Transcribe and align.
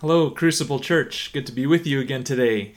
Hello, 0.00 0.30
Crucible 0.30 0.80
Church. 0.80 1.30
Good 1.34 1.44
to 1.44 1.52
be 1.52 1.66
with 1.66 1.86
you 1.86 2.00
again 2.00 2.24
today. 2.24 2.72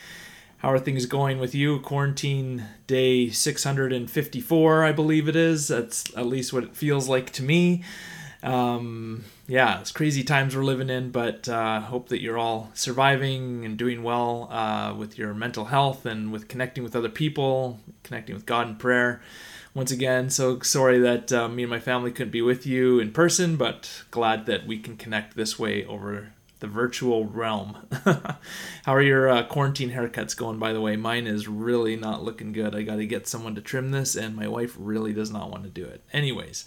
How 0.58 0.70
are 0.72 0.78
things 0.78 1.06
going 1.06 1.40
with 1.40 1.56
you? 1.56 1.80
Quarantine 1.80 2.66
day 2.86 3.30
654, 3.30 4.84
I 4.84 4.92
believe 4.92 5.30
it 5.30 5.36
is. 5.38 5.70
That's 5.70 6.04
at 6.18 6.26
least 6.26 6.52
what 6.52 6.66
it 6.66 6.76
feels 6.76 7.08
like 7.08 7.32
to 7.32 7.42
me. 7.42 7.82
Um, 8.44 9.24
yeah, 9.48 9.80
it's 9.80 9.94
crazy 9.94 10.26
times 10.26 10.54
we're 10.54 10.66
living 10.66 10.90
in, 10.90 11.12
but 11.12 11.48
uh, 11.48 11.80
hope 11.80 12.10
that 12.10 12.22
you're 12.22 12.38
all 12.38 12.72
surviving 12.74 13.64
and 13.64 13.78
doing 13.78 14.04
well 14.04 14.50
uh, 14.52 14.94
with 14.94 15.18
your 15.18 15.34
mental 15.34 15.64
health 15.64 16.06
and 16.06 16.30
with 16.30 16.50
connecting 16.50 16.84
with 16.84 16.94
other 16.94 17.08
people, 17.08 17.80
connecting 18.04 18.36
with 18.36 18.46
God 18.46 18.68
in 18.68 18.76
prayer. 18.76 19.22
Once 19.74 19.92
again, 19.92 20.30
so 20.30 20.60
sorry 20.60 21.00
that 21.00 21.32
uh, 21.32 21.48
me 21.48 21.64
and 21.64 21.70
my 21.70 21.80
family 21.80 22.12
couldn't 22.12 22.32
be 22.32 22.42
with 22.42 22.68
you 22.68 23.00
in 23.00 23.14
person, 23.14 23.56
but 23.56 24.04
glad 24.12 24.46
that 24.46 24.68
we 24.68 24.78
can 24.78 24.98
connect 24.98 25.38
this 25.38 25.58
way 25.58 25.86
over 25.86 26.34
the 26.64 26.70
virtual 26.70 27.26
realm. 27.26 27.76
How 28.06 28.96
are 28.96 29.02
your 29.02 29.28
uh, 29.28 29.44
quarantine 29.44 29.92
haircuts 29.92 30.36
going, 30.36 30.60
by 30.60 30.72
the 30.72 30.80
way? 30.80 30.96
Mine 30.96 31.28
is 31.28 31.46
really 31.46 31.98
not 31.98 32.24
looking 32.24 32.54
good. 32.54 32.74
I 32.74 32.84
got 32.84 32.96
to 32.96 33.06
get 33.06 33.28
someone 33.28 33.54
to 33.56 33.62
trim 33.62 33.92
this, 33.92 34.16
and 34.16 34.34
my 34.34 34.48
wife 34.48 34.74
really 34.80 35.12
does 35.12 35.30
not 35.30 35.52
want 35.52 35.66
to 35.66 35.70
do 35.70 35.84
it. 35.84 36.06
Anyways, 36.14 36.64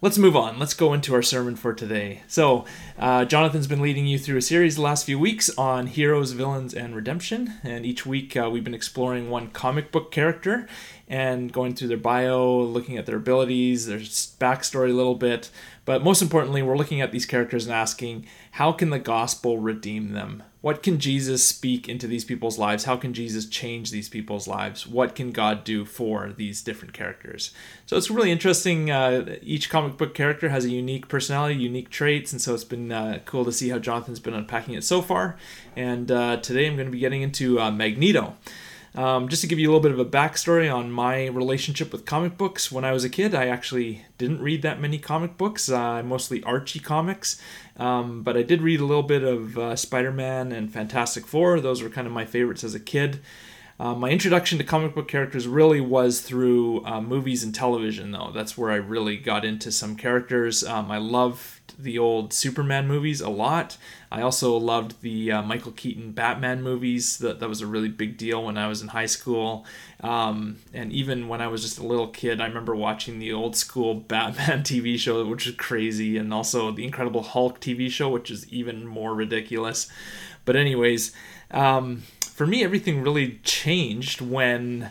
let's 0.00 0.16
move 0.16 0.34
on. 0.34 0.58
Let's 0.58 0.72
go 0.72 0.94
into 0.94 1.14
our 1.14 1.20
sermon 1.20 1.56
for 1.56 1.74
today. 1.74 2.22
So, 2.26 2.64
uh, 2.98 3.26
Jonathan's 3.26 3.66
been 3.66 3.82
leading 3.82 4.06
you 4.06 4.18
through 4.18 4.38
a 4.38 4.42
series 4.42 4.76
the 4.76 4.82
last 4.82 5.04
few 5.04 5.18
weeks 5.18 5.50
on 5.58 5.88
heroes, 5.88 6.32
villains, 6.32 6.72
and 6.72 6.96
redemption. 6.96 7.58
And 7.62 7.84
each 7.84 8.06
week 8.06 8.34
uh, 8.34 8.48
we've 8.50 8.64
been 8.64 8.72
exploring 8.72 9.28
one 9.28 9.50
comic 9.50 9.92
book 9.92 10.10
character 10.10 10.66
and 11.12 11.52
going 11.52 11.74
through 11.74 11.88
their 11.88 11.98
bio, 11.98 12.62
looking 12.62 12.96
at 12.96 13.04
their 13.04 13.18
abilities, 13.18 13.84
their 13.84 13.98
backstory 13.98 14.88
a 14.88 14.94
little 14.94 15.14
bit. 15.14 15.50
But 15.84 16.02
most 16.02 16.22
importantly, 16.22 16.62
we're 16.62 16.76
looking 16.76 17.02
at 17.02 17.12
these 17.12 17.26
characters 17.26 17.66
and 17.66 17.74
asking, 17.74 18.24
how 18.52 18.72
can 18.72 18.88
the 18.88 18.98
gospel 18.98 19.58
redeem 19.58 20.12
them? 20.12 20.42
What 20.62 20.82
can 20.82 20.98
Jesus 20.98 21.46
speak 21.46 21.86
into 21.86 22.06
these 22.06 22.24
people's 22.24 22.58
lives? 22.58 22.84
How 22.84 22.96
can 22.96 23.12
Jesus 23.12 23.44
change 23.44 23.90
these 23.90 24.08
people's 24.08 24.48
lives? 24.48 24.86
What 24.86 25.14
can 25.14 25.32
God 25.32 25.64
do 25.64 25.84
for 25.84 26.32
these 26.34 26.62
different 26.62 26.94
characters? 26.94 27.52
So 27.84 27.98
it's 27.98 28.10
really 28.10 28.30
interesting. 28.30 28.90
Uh, 28.90 29.36
each 29.42 29.68
comic 29.68 29.98
book 29.98 30.14
character 30.14 30.48
has 30.48 30.64
a 30.64 30.70
unique 30.70 31.08
personality, 31.08 31.56
unique 31.56 31.90
traits, 31.90 32.32
and 32.32 32.40
so 32.40 32.54
it's 32.54 32.64
been 32.64 32.90
uh, 32.90 33.18
cool 33.26 33.44
to 33.44 33.52
see 33.52 33.68
how 33.68 33.78
Jonathan's 33.78 34.20
been 34.20 34.32
unpacking 34.32 34.72
it 34.72 34.84
so 34.84 35.02
far. 35.02 35.36
And 35.76 36.10
uh, 36.10 36.38
today 36.38 36.68
I'm 36.68 36.76
going 36.76 36.86
to 36.86 36.92
be 36.92 37.00
getting 37.00 37.20
into 37.20 37.60
uh, 37.60 37.70
Magneto. 37.70 38.34
Um, 38.94 39.28
just 39.28 39.40
to 39.40 39.48
give 39.48 39.58
you 39.58 39.68
a 39.68 39.70
little 39.72 39.80
bit 39.80 39.92
of 39.92 39.98
a 39.98 40.04
backstory 40.04 40.72
on 40.72 40.92
my 40.92 41.26
relationship 41.26 41.92
with 41.92 42.04
comic 42.04 42.36
books, 42.36 42.70
when 42.70 42.84
I 42.84 42.92
was 42.92 43.04
a 43.04 43.08
kid, 43.08 43.34
I 43.34 43.46
actually 43.46 44.04
didn't 44.18 44.42
read 44.42 44.60
that 44.62 44.80
many 44.80 44.98
comic 44.98 45.38
books, 45.38 45.70
uh, 45.70 46.02
mostly 46.02 46.42
Archie 46.44 46.78
comics, 46.78 47.40
um, 47.78 48.22
but 48.22 48.36
I 48.36 48.42
did 48.42 48.60
read 48.60 48.80
a 48.80 48.84
little 48.84 49.02
bit 49.02 49.22
of 49.22 49.56
uh, 49.56 49.76
Spider 49.76 50.12
Man 50.12 50.52
and 50.52 50.70
Fantastic 50.70 51.26
Four. 51.26 51.60
Those 51.60 51.82
were 51.82 51.88
kind 51.88 52.06
of 52.06 52.12
my 52.12 52.26
favorites 52.26 52.64
as 52.64 52.74
a 52.74 52.80
kid. 52.80 53.20
Uh, 53.80 53.94
my 53.94 54.10
introduction 54.10 54.58
to 54.58 54.64
comic 54.64 54.94
book 54.94 55.08
characters 55.08 55.48
really 55.48 55.80
was 55.80 56.20
through 56.20 56.84
uh, 56.84 57.00
movies 57.00 57.42
and 57.42 57.54
television, 57.54 58.12
though. 58.12 58.30
That's 58.32 58.56
where 58.56 58.70
I 58.70 58.76
really 58.76 59.16
got 59.16 59.44
into 59.44 59.72
some 59.72 59.96
characters. 59.96 60.62
Um, 60.62 60.90
I 60.90 60.98
loved 60.98 61.74
the 61.78 61.98
old 61.98 62.32
Superman 62.32 62.86
movies 62.86 63.20
a 63.20 63.30
lot. 63.30 63.76
I 64.10 64.20
also 64.22 64.56
loved 64.56 65.00
the 65.00 65.32
uh, 65.32 65.42
Michael 65.42 65.72
Keaton 65.72 66.12
Batman 66.12 66.62
movies. 66.62 67.16
That 67.18 67.40
that 67.40 67.48
was 67.48 67.60
a 67.60 67.66
really 67.66 67.88
big 67.88 68.16
deal 68.18 68.44
when 68.44 68.58
I 68.58 68.68
was 68.68 68.82
in 68.82 68.88
high 68.88 69.06
school, 69.06 69.64
um, 70.00 70.58
and 70.74 70.92
even 70.92 71.28
when 71.28 71.40
I 71.40 71.48
was 71.48 71.62
just 71.62 71.78
a 71.78 71.86
little 71.86 72.08
kid, 72.08 72.40
I 72.40 72.46
remember 72.46 72.76
watching 72.76 73.18
the 73.18 73.32
old 73.32 73.56
school 73.56 73.94
Batman 74.12 74.62
TV 74.62 74.98
show, 74.98 75.24
which 75.24 75.46
is 75.46 75.56
crazy, 75.56 76.18
and 76.18 76.32
also 76.32 76.70
the 76.70 76.84
Incredible 76.84 77.22
Hulk 77.22 77.60
TV 77.60 77.90
show, 77.90 78.10
which 78.10 78.30
is 78.30 78.46
even 78.52 78.86
more 78.86 79.14
ridiculous. 79.14 79.88
But 80.44 80.56
anyways, 80.56 81.12
um, 81.50 82.02
for 82.42 82.46
me, 82.48 82.64
everything 82.64 83.02
really 83.02 83.38
changed 83.44 84.20
when 84.20 84.90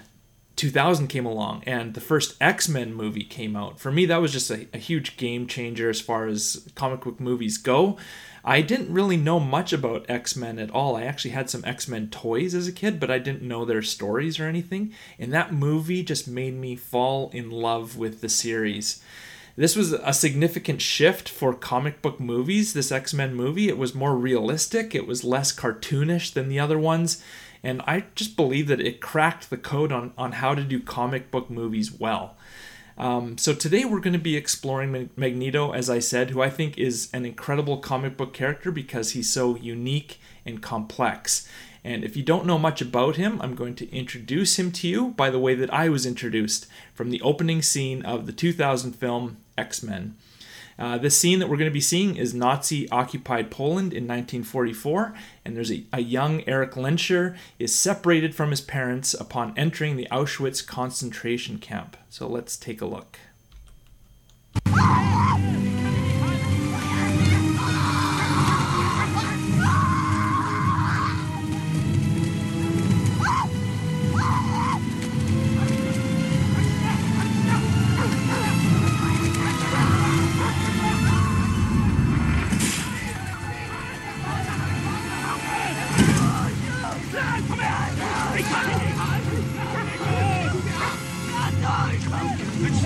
2000 0.56 1.09
came 1.09 1.25
along 1.25 1.62
and 1.68 1.94
the 1.94 2.00
first 2.00 2.38
X-Men 2.40 2.94
movie 2.94 3.25
came 3.25 3.58
out. 3.58 3.78
For 3.78 3.92
me, 3.92 4.06
that 4.06 4.22
was 4.22 4.31
just 4.31 4.50
a, 4.50 4.70
a, 4.74 4.78
huge 4.78 5.18
game 5.18 5.48
changer 5.48 5.90
as 5.90 6.00
far 6.00 6.28
as 6.28 6.66
comic 6.75 7.02
book 7.02 7.20
movies 7.20 7.58
go. 7.58 7.98
I 8.46 8.62
didn't 8.62 8.94
really 8.94 9.18
know 9.18 9.38
much 9.38 9.74
about 9.74 10.09
X-Men 10.09 10.59
at 10.59 10.72
all. 10.72 10.96
I 10.96 11.03
actually 11.03 11.31
had 11.31 11.50
some 11.50 11.66
X-Men 11.66 12.08
toys 12.09 12.56
as 12.56 12.70
a 12.70 12.72
kid, 12.72 13.02
but 13.02 13.12
I 13.12 13.20
didn't 13.20 13.42
know 13.42 13.66
their 13.66 13.81
stories 13.81 14.40
or 14.40 14.46
anything. 14.46 14.94
And 15.20 15.34
that 15.34 15.52
movie 15.52 16.04
just 16.04 16.30
made 16.30 16.54
me 16.54 16.78
fall 16.78 17.31
in 17.34 17.50
love 17.52 17.98
with 17.98 18.22
the 18.22 18.30
series. 18.30 19.04
This 19.58 19.75
was 19.75 19.92
a 19.92 20.14
significant 20.14 20.81
shift 20.81 21.28
for 21.28 21.54
comic 21.54 22.02
book 22.02 22.20
movies, 22.20 22.74
this 22.74 22.92
X-Men 22.92 23.36
movie. 23.36 23.68
It 23.68 23.78
was 23.78 23.94
more 23.94 24.16
realistic, 24.16 24.96
it 24.96 25.06
was 25.06 25.24
less 25.24 25.54
cartoonish 25.54 26.34
than 26.34 26.48
the 26.48 26.59
other 26.59 26.80
ones 26.80 27.22
and 27.64 27.82
I 27.86 28.06
just 28.16 28.36
believe 28.36 28.68
that 28.68 28.82
it 28.82 29.02
cracked 29.02 29.50
the 29.50 29.58
code 29.58 29.92
on, 29.92 30.14
on 30.18 30.34
how 30.34 30.56
to 30.56 30.64
do 30.64 30.80
comic 30.80 31.32
book 31.32 31.50
movies 31.50 31.92
well. 31.92 32.36
Um, 32.98 33.38
so 33.38 33.54
today 33.54 33.86
we're 33.86 34.00
going 34.00 34.14
to 34.14 34.20
be 34.20 34.36
exploring 34.36 35.10
Magneto, 35.16 35.72
as 35.72 35.90
I 35.90 36.00
said, 36.00 36.30
who 36.30 36.42
I 36.42 36.50
think 36.50 36.78
is 36.78 37.10
an 37.14 37.26
incredible 37.26 37.78
comic 37.78 38.18
book 38.18 38.34
character 38.34 38.72
because 38.72 39.12
he's 39.12 39.30
so 39.30 39.56
unique 39.56 40.20
and 40.46 40.62
complex. 40.62 41.48
And 41.84 42.04
if 42.04 42.16
you 42.16 42.22
don't 42.22 42.46
know 42.46 42.60
much 42.60 42.82
about 42.82 43.16
him, 43.16 43.42
I'm 43.42 43.56
going 43.56 43.76
to 43.76 43.92
introduce 43.96 44.60
him 44.60 44.72
to 44.74 44.88
you 44.88 45.10
by 45.10 45.30
the 45.30 45.40
way 45.40 45.56
that 45.56 45.74
I 45.74 45.90
was 45.90 46.06
introduced 46.06 46.68
from 46.94 47.10
the 47.10 47.22
opening 47.22 47.62
scene 47.62 48.04
of 48.06 48.28
the 48.28 48.34
2000 48.34 48.94
film 48.94 49.38
X 49.58 49.82
Men. 49.82 50.16
Uh, 50.81 50.97
the 50.97 51.12
scene 51.12 51.38
that 51.38 51.47
we're 51.47 51.58
going 51.58 51.69
to 51.69 51.72
be 51.72 51.80
seeing 51.80 52.16
is 52.16 52.34
Nazi 52.34 52.90
occupied 52.90 53.52
Poland 53.52 53.94
in 53.94 54.08
1944, 54.08 55.14
and 55.46 55.56
there's 55.56 55.72
a, 55.72 55.84
a 55.94 56.02
young 56.02 56.42
Erik 56.50 56.72
Lehnsherr 56.72 57.38
is 57.59 57.72
separated 57.72 58.34
from 58.34 58.50
his 58.50 58.62
parents 58.62 59.14
upon 59.14 59.53
entering 59.56 59.96
the 59.96 60.08
Auschwitz 60.12 60.66
concentration 60.66 61.59
camp. 61.59 61.97
So 62.09 62.28
let's 62.28 62.58
take 62.58 62.81
a 62.81 62.88
look. 62.88 63.19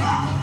Ah! 0.07 0.35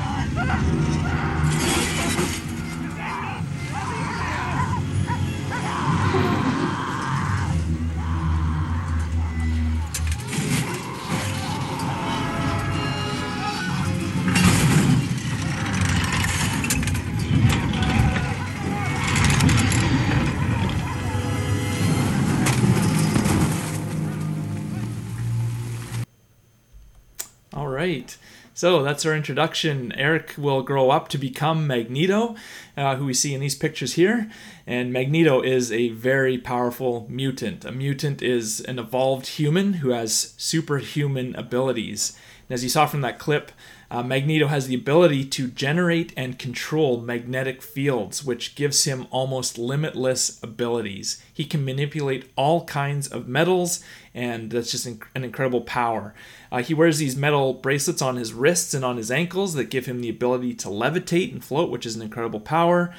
So 28.63 28.85
that's 28.85 29.05
our 29.05 29.17
introduction. 29.17 29.91
Erik 29.95 30.35
will 30.39 30.63
grow 30.63 30.91
up 30.91 31.09
to 31.09 31.19
become 31.19 31.67
Magneto, 31.67 32.37
uh, 32.77 32.95
who 32.95 33.07
we 33.07 33.13
see 33.13 33.35
in 33.35 33.41
these 33.41 33.57
pictures 33.57 33.95
here. 33.95 34.31
And 34.69 34.93
Magneto 34.93 35.43
is 35.43 35.73
a 35.73 35.89
very 35.89 36.39
powerful 36.39 37.05
mutant. 37.11 37.65
A 37.65 37.73
mutant 37.73 38.23
is 38.23 38.61
an 38.61 38.79
evolved 38.79 39.27
human 39.27 39.73
who 39.73 39.89
has 39.89 40.35
superhuman 40.37 41.35
abilities. 41.35 42.17
And 42.49 42.55
as 42.55 42.63
you 42.63 42.71
saw 42.71 42.87
from 42.87 43.01
that 43.01 43.19
clip, 43.19 43.51
uh, 43.93 44.03
Magneto 44.03 44.47
has 44.47 44.69
the 44.69 44.75
ability 44.75 45.23
to 45.23 45.49
generate 45.49 46.15
and 46.17 46.39
control 46.39 47.03
magnetic 47.03 47.61
fields, 47.61 48.25
which 48.25 48.55
gives 48.55 48.85
him 48.85 49.07
almost 49.11 49.59
limitless 49.59 50.43
abilities. 50.43 51.23
He 51.31 51.45
can 51.45 51.63
manipulate 51.63 52.33
all 52.35 52.65
kinds 52.65 53.07
of 53.07 53.29
metals, 53.29 53.85
and 54.15 54.51
that's 54.51 54.71
just 54.71 54.87
an 54.87 55.03
incredible 55.15 55.61
power. 55.61 56.15
Uh, 56.51 56.63
he 56.63 56.73
wears 56.73 56.97
these 56.97 57.17
metal 57.17 57.53
bracelets 57.53 58.01
on 58.01 58.17
his 58.17 58.33
wrists 58.33 58.73
and 58.73 58.83
on 58.83 58.97
his 58.97 59.11
ankles 59.11 59.53
that 59.55 59.69
give 59.69 59.85
him 59.85 60.01
the 60.01 60.09
ability 60.09 60.55
to 60.55 60.69
levitate 60.69 61.31
and 61.31 61.45
float, 61.45 61.71
which 61.71 61.85
is 61.85 61.95
an 61.95 62.01
incredible 62.01 62.41
power. 62.41 62.95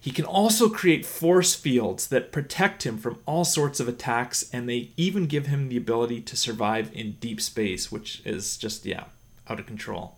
He 0.00 0.10
can 0.10 0.24
also 0.24 0.70
create 0.70 1.04
force 1.04 1.54
fields 1.54 2.06
that 2.06 2.32
protect 2.32 2.86
him 2.86 2.96
from 2.96 3.18
all 3.26 3.44
sorts 3.44 3.80
of 3.80 3.88
attacks, 3.88 4.48
and 4.50 4.66
they 4.66 4.92
even 4.96 5.26
give 5.26 5.44
him 5.44 5.68
the 5.68 5.76
ability 5.76 6.22
to 6.22 6.38
survive 6.38 6.90
in 6.94 7.16
deep 7.20 7.42
space, 7.42 7.92
which 7.92 8.22
is 8.24 8.56
just, 8.56 8.86
yeah, 8.86 9.04
out 9.48 9.60
of 9.60 9.66
control. 9.66 10.16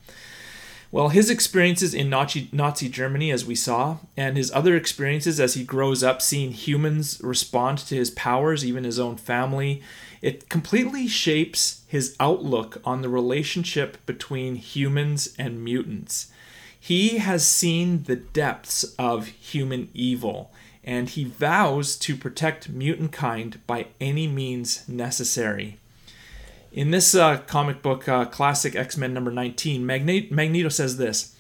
Well, 0.92 1.10
his 1.10 1.30
experiences 1.30 1.94
in 1.94 2.10
Nazi, 2.10 2.48
Nazi 2.50 2.88
Germany, 2.88 3.30
as 3.30 3.46
we 3.46 3.54
saw, 3.54 3.98
and 4.16 4.36
his 4.36 4.50
other 4.50 4.74
experiences 4.74 5.38
as 5.38 5.54
he 5.54 5.62
grows 5.62 6.02
up, 6.02 6.20
seeing 6.20 6.50
humans 6.50 7.20
respond 7.22 7.78
to 7.78 7.94
his 7.94 8.10
powers, 8.10 8.64
even 8.64 8.82
his 8.82 8.98
own 8.98 9.16
family, 9.16 9.82
it 10.20 10.48
completely 10.48 11.06
shapes 11.06 11.82
his 11.86 12.16
outlook 12.20 12.80
on 12.84 13.02
the 13.02 13.08
relationship 13.08 14.04
between 14.04 14.56
humans 14.56 15.34
and 15.38 15.64
mutants. 15.64 16.30
He 16.78 17.18
has 17.18 17.46
seen 17.46 18.04
the 18.04 18.16
depths 18.16 18.84
of 18.98 19.28
human 19.28 19.90
evil, 19.94 20.50
and 20.82 21.08
he 21.08 21.24
vows 21.24 21.96
to 21.98 22.16
protect 22.16 22.68
mutant 22.68 23.12
kind 23.12 23.60
by 23.66 23.88
any 24.00 24.26
means 24.26 24.88
necessary. 24.88 25.78
In 26.72 26.92
this 26.92 27.16
uh, 27.16 27.38
comic 27.38 27.82
book, 27.82 28.08
uh, 28.08 28.26
classic 28.26 28.76
X 28.76 28.96
Men 28.96 29.12
number 29.12 29.32
19, 29.32 29.84
Magneto 29.84 30.68
says 30.68 30.98
this 30.98 31.34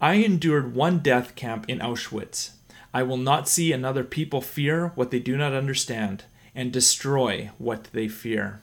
I 0.00 0.14
endured 0.14 0.74
one 0.74 1.00
death 1.00 1.34
camp 1.34 1.66
in 1.68 1.80
Auschwitz. 1.80 2.52
I 2.94 3.02
will 3.02 3.18
not 3.18 3.46
see 3.46 3.72
another 3.72 4.04
people 4.04 4.40
fear 4.40 4.92
what 4.94 5.10
they 5.10 5.18
do 5.18 5.36
not 5.36 5.52
understand 5.52 6.24
and 6.54 6.72
destroy 6.72 7.50
what 7.58 7.84
they 7.92 8.08
fear. 8.08 8.62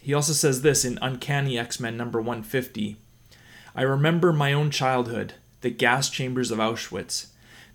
He 0.00 0.14
also 0.14 0.32
says 0.32 0.62
this 0.62 0.86
in 0.86 0.98
Uncanny 1.02 1.58
X 1.58 1.78
Men 1.78 1.98
number 1.98 2.18
150 2.18 2.96
I 3.74 3.82
remember 3.82 4.32
my 4.32 4.54
own 4.54 4.70
childhood, 4.70 5.34
the 5.60 5.70
gas 5.70 6.08
chambers 6.08 6.50
of 6.50 6.60
Auschwitz, 6.60 7.26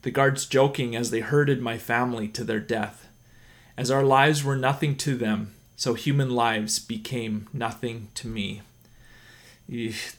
the 0.02 0.12
guards 0.12 0.48
joking 0.48 0.96
as 0.96 1.12
they 1.12 1.20
herded 1.20 1.62
my 1.62 1.78
family 1.78 2.28
to 2.30 2.44
their 2.44 2.60
death. 2.60 3.08
As 3.78 3.92
our 3.92 4.04
lives 4.04 4.44
were 4.44 4.56
nothing 4.56 4.96
to 4.98 5.16
them, 5.16 5.54
so 5.78 5.94
human 5.94 6.32
lives 6.32 6.80
became 6.80 7.48
nothing 7.54 8.10
to 8.16 8.28
me. 8.28 8.64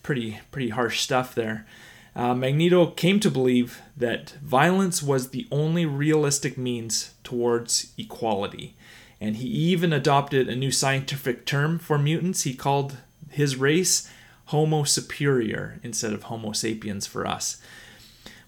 Pretty, 0.02 0.38
pretty 0.52 0.68
harsh 0.70 1.00
stuff 1.00 1.34
there. 1.34 1.66
Uh, 2.14 2.34
Magneto 2.34 2.86
came 2.86 3.20
to 3.20 3.30
believe 3.30 3.82
that 3.96 4.30
violence 4.42 5.02
was 5.02 5.30
the 5.30 5.46
only 5.50 5.84
realistic 5.84 6.56
means 6.56 7.12
towards 7.24 7.92
equality. 7.98 8.76
And 9.20 9.36
he 9.36 9.48
even 9.48 9.92
adopted 9.92 10.48
a 10.48 10.56
new 10.56 10.70
scientific 10.70 11.44
term 11.44 11.78
for 11.78 11.98
mutants. 11.98 12.44
He 12.44 12.54
called 12.54 12.96
his 13.28 13.56
race 13.56 14.08
Homo 14.46 14.84
superior 14.84 15.80
instead 15.82 16.12
of 16.12 16.24
Homo 16.24 16.52
sapiens 16.52 17.06
for 17.06 17.26
us. 17.26 17.60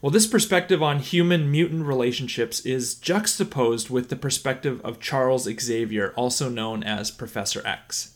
Well, 0.02 0.10
this 0.10 0.26
perspective 0.26 0.82
on 0.82 1.00
human 1.00 1.50
mutant 1.50 1.84
relationships 1.84 2.60
is 2.60 2.94
juxtaposed 2.94 3.90
with 3.90 4.08
the 4.08 4.16
perspective 4.16 4.80
of 4.82 4.98
Charles 4.98 5.46
Xavier, 5.60 6.14
also 6.16 6.48
known 6.48 6.82
as 6.82 7.10
Professor 7.10 7.60
X. 7.66 8.14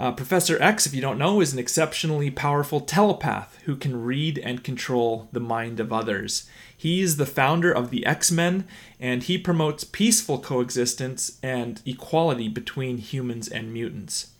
Uh, 0.00 0.10
Professor 0.10 0.60
X, 0.60 0.86
if 0.86 0.94
you 0.94 1.00
don't 1.00 1.18
know, 1.18 1.40
is 1.40 1.52
an 1.52 1.60
exceptionally 1.60 2.32
powerful 2.32 2.80
telepath 2.80 3.60
who 3.64 3.76
can 3.76 4.02
read 4.02 4.38
and 4.38 4.64
control 4.64 5.28
the 5.30 5.38
mind 5.38 5.78
of 5.78 5.92
others. 5.92 6.48
He 6.76 7.00
is 7.00 7.16
the 7.16 7.26
founder 7.26 7.70
of 7.70 7.90
the 7.90 8.04
X 8.04 8.32
Men, 8.32 8.66
and 8.98 9.22
he 9.22 9.38
promotes 9.38 9.84
peaceful 9.84 10.40
coexistence 10.40 11.38
and 11.44 11.80
equality 11.86 12.48
between 12.48 12.98
humans 12.98 13.46
and 13.46 13.72
mutants. 13.72 14.30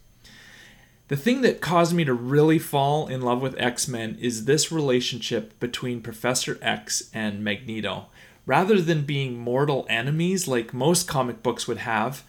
The 1.08 1.16
thing 1.16 1.40
that 1.40 1.62
caused 1.62 1.94
me 1.94 2.05
to 2.05 2.12
really 2.12 2.58
fall 2.58 3.08
in 3.08 3.22
love 3.22 3.40
with 3.40 3.58
X 3.58 3.88
Men 3.88 4.19
is 4.20 4.44
this 4.44 4.70
relationship 4.70 5.58
between 5.58 6.02
Professor 6.02 6.58
X 6.60 7.08
and 7.14 7.43
Magneto. 7.43 8.06
Rather 8.44 8.81
than 8.81 9.02
being 9.02 9.38
mortal 9.38 9.87
enemies 9.88 10.46
like 10.46 10.75
most 10.75 11.08
comic 11.08 11.43
books 11.43 11.66
would 11.66 11.78
have, 11.78 12.25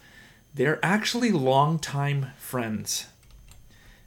they're 0.54 0.82
actually 0.82 1.30
longtime 1.30 2.32
friends. 2.38 3.06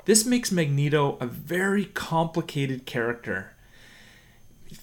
This 0.05 0.25
makes 0.25 0.51
Magneto 0.51 1.17
a 1.21 1.27
very 1.27 1.85
complicated 1.85 2.87
character. 2.87 3.53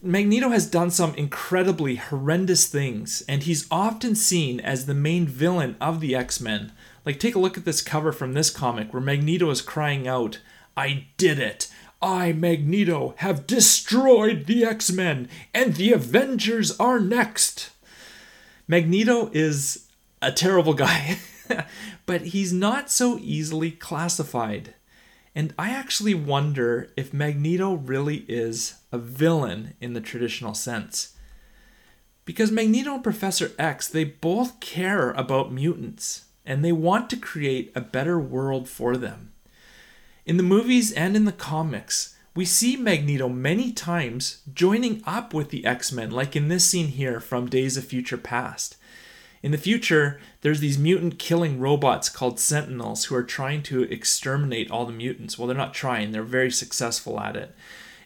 Magneto 0.03 0.51
has 0.51 0.71
done 0.71 0.93
some 0.93 1.15
incredibly 1.17 1.97
horrendous 1.97 2.67
things, 2.67 3.25
and 3.29 3.43
he's 3.43 3.67
often 3.73 4.15
seen 4.15 4.61
as 4.61 4.87
the 4.87 4.95
main 4.95 5.27
villain 5.27 5.77
of 5.81 5.99
the 5.99 6.15
X 6.15 6.41
Men 6.41 6.71
like, 7.05 7.19
take 7.19 7.35
a 7.35 7.39
look 7.39 7.57
at 7.57 7.65
this 7.65 7.83
cover 7.83 8.13
from 8.13 8.35
this 8.35 8.51
comic 8.51 8.93
where 8.93 9.03
Magneto 9.03 9.51
is 9.51 9.63
crying 9.63 10.07
out, 10.07 10.41
I 10.77 11.07
did 11.17 11.39
it! 11.39 11.69
I, 12.03 12.33
Magneto, 12.33 13.15
have 13.19 13.47
destroyed 13.47 14.47
the 14.47 14.65
X 14.65 14.91
Men, 14.91 15.29
and 15.53 15.75
the 15.75 15.93
Avengers 15.93 16.79
are 16.79 16.99
next! 16.99 17.71
Magneto 18.67 19.31
is 19.33 19.89
a 20.23 20.33
terrible 20.33 20.75
guy, 20.75 21.19
but 22.07 22.27
he's 22.27 22.53
not 22.53 22.91
so 22.91 23.19
easily 23.21 23.71
classified. 23.71 24.75
And 25.35 25.55
I 25.59 25.71
actually 25.71 26.15
wonder 26.15 26.91
if 26.97 27.13
Magneto 27.13 27.75
really 27.75 28.25
is 28.29 28.75
a 28.91 28.99
villain 28.99 29.75
in 29.81 29.93
the 29.93 30.01
traditional 30.01 30.55
sense. 30.55 31.17
Because 32.25 32.51
Magneto 32.51 32.95
and 32.95 33.03
Professor 33.03 33.53
X, 33.59 33.89
they 33.89 34.05
both 34.05 34.61
care 34.61 35.11
about 35.13 35.53
mutants 35.53 36.27
and 36.45 36.65
they 36.65 36.73
want 36.73 37.11
to 37.11 37.17
create 37.17 37.73
a 37.75 37.81
better 37.81 38.19
world 38.19 38.69
for 38.69 38.97
them. 38.97 39.33
In 40.27 40.37
the 40.37 40.43
movies 40.43 40.93
and 40.93 41.17
in 41.17 41.25
the 41.25 41.33
comics, 41.33 42.17
we 42.35 42.45
see 42.45 42.77
Magneto 42.77 43.29
many 43.29 43.73
times 43.73 44.43
joining 44.55 45.03
up 45.05 45.35
with 45.35 45.51
the 45.51 45.67
X 45.67 45.91
Men, 45.91 46.11
like 46.11 46.37
in 46.37 46.49
this 46.49 46.65
scene 46.65 46.89
here 46.89 47.21
from 47.21 47.49
Days 47.49 47.77
of 47.77 47.85
Future 47.85 48.19
Past. 48.19 48.77
In 49.43 49.53
the 49.53 49.59
future, 49.59 50.21
there's 50.43 50.61
these 50.61 50.79
mutant 50.79 51.19
killing 51.19 51.59
robots 51.59 52.09
called 52.09 52.39
Sentinels 52.39 53.07
who 53.07 53.15
are 53.15 53.23
trying 53.23 53.63
to 53.65 53.83
exterminate 53.85 54.71
all 54.71 54.85
the 54.85 54.93
mutants. 54.93 55.39
Well, 55.39 55.49
they're 55.49 55.57
not 55.57 55.75
trying, 55.75 56.13
they're 56.13 56.23
very 56.23 56.51
successful 56.51 57.19
at 57.19 57.37
it. 57.37 57.55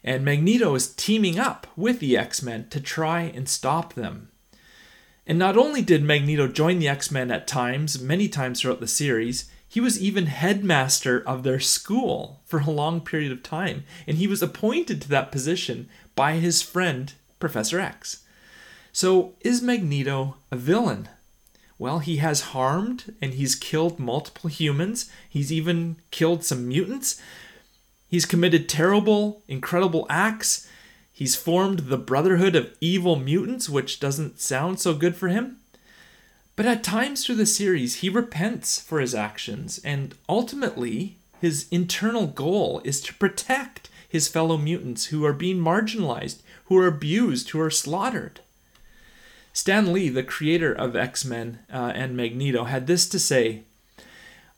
And 0.03 0.25
Magneto 0.25 0.75
is 0.75 0.95
teaming 0.95 1.39
up 1.39 1.67
with 1.77 1.99
the 1.99 2.17
X 2.17 2.43
Men 2.43 2.69
to 2.71 2.81
try 2.81 3.23
and 3.23 3.49
stop 3.49 3.95
them. 3.95 4.29
And 5.27 5.39
not 5.39 5.57
only 5.57 5.81
did 5.81 6.03
Magneto 6.03 6.47
join 6.47 6.79
the 6.79 6.89
X 6.89 7.11
Men 7.11 7.31
at 7.31 7.47
times, 7.47 8.01
many 8.01 8.29
times 8.29 8.61
throughout 8.61 8.81
the 8.81 8.87
series, 8.87 9.51
he 9.67 9.81
was 9.81 10.01
even 10.01 10.27
headmaster 10.27 11.21
of 11.27 11.43
their 11.43 11.59
school 11.59 12.41
for 12.45 12.61
a 12.61 12.71
long 12.71 13.01
period 13.01 13.33
of 13.33 13.43
time. 13.43 13.85
And 14.07 14.19
he 14.19 14.27
was 14.27 14.43
appointed 14.43 15.01
to 15.03 15.09
that 15.09 15.33
position 15.33 15.89
by 16.15 16.35
his 16.35 16.63
friend, 16.63 17.13
Professor 17.41 17.81
X. 17.81 18.23
So, 18.93 19.33
is 19.41 19.63
Magneto 19.63 20.37
a 20.53 20.57
villain? 20.57 21.09
Well, 21.79 21.99
he 21.99 22.19
has 22.19 22.53
harmed 22.53 23.15
and 23.21 23.35
he's 23.35 23.57
killed 23.57 23.99
multiple 23.99 24.49
humans. 24.49 25.11
He's 25.29 25.53
even 25.53 25.97
killed 26.13 26.45
some 26.45 26.69
mutants. 26.69 27.21
He's 28.09 28.27
committed 28.27 28.69
terrible, 28.69 29.43
incredible 29.49 30.07
acts 30.09 30.69
He's 31.17 31.37
formed 31.37 31.79
the 31.79 31.97
Brotherhood 31.97 32.57
of 32.57 32.75
Evil 32.81 33.15
Mutants, 33.15 33.69
which 33.69 34.01
doesn't 34.01 34.41
sound 34.41 34.81
so 34.81 34.95
good 34.95 35.15
for 35.15 35.29
him. 35.29 35.59
But 36.57 36.67
at 36.67 36.83
times 36.83 37.25
through 37.25 37.37
the 37.37 37.47
series, 37.47 37.97
he 37.97 38.09
repents 38.09 38.81
for 38.81 38.99
his 38.99 39.15
actions, 39.15 39.81
and 39.85 40.17
ultimately, 40.29 41.17
his 41.41 41.69
internal 41.71 42.27
goal 42.27 42.81
is 42.85 43.01
to 43.03 43.15
protect 43.15 43.89
his 44.09 44.27
fellow 44.27 44.57
mutants 44.57 45.07
who 45.07 45.25
are 45.25 45.33
being 45.33 45.59
marginalized, 45.59 46.43
who 46.65 46.77
are 46.79 46.89
abused, 46.89 47.51
who 47.51 47.61
are 47.61 47.71
slaughtered. 47.71 48.41
Stan 49.53 49.93
Lee, 49.93 50.09
the 50.09 50.25
creator 50.25 50.73
of 50.73 50.97
X 50.97 51.25
Men 51.25 51.61
uh, 51.73 51.93
and 51.95 52.17
Magneto, 52.17 52.65
had 52.65 52.89
this 52.89 53.09
to 53.09 53.21
say 53.21 53.63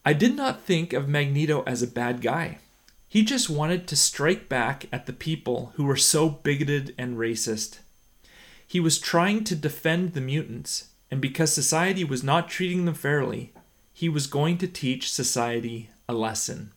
I 0.06 0.14
did 0.14 0.34
not 0.34 0.62
think 0.62 0.94
of 0.94 1.06
Magneto 1.06 1.62
as 1.66 1.82
a 1.82 1.86
bad 1.86 2.22
guy. 2.22 2.60
He 3.08 3.24
just 3.24 3.48
wanted 3.48 3.86
to 3.86 3.96
strike 3.96 4.48
back 4.48 4.86
at 4.92 5.06
the 5.06 5.12
people 5.12 5.72
who 5.76 5.84
were 5.84 5.96
so 5.96 6.28
bigoted 6.28 6.94
and 6.98 7.16
racist. 7.16 7.78
He 8.66 8.80
was 8.80 8.98
trying 8.98 9.44
to 9.44 9.54
defend 9.54 10.12
the 10.12 10.20
mutants, 10.20 10.88
and 11.10 11.20
because 11.20 11.52
society 11.52 12.02
was 12.02 12.24
not 12.24 12.48
treating 12.48 12.84
them 12.84 12.94
fairly, 12.94 13.52
he 13.92 14.08
was 14.08 14.26
going 14.26 14.58
to 14.58 14.66
teach 14.66 15.10
society 15.10 15.90
a 16.08 16.12
lesson. 16.12 16.72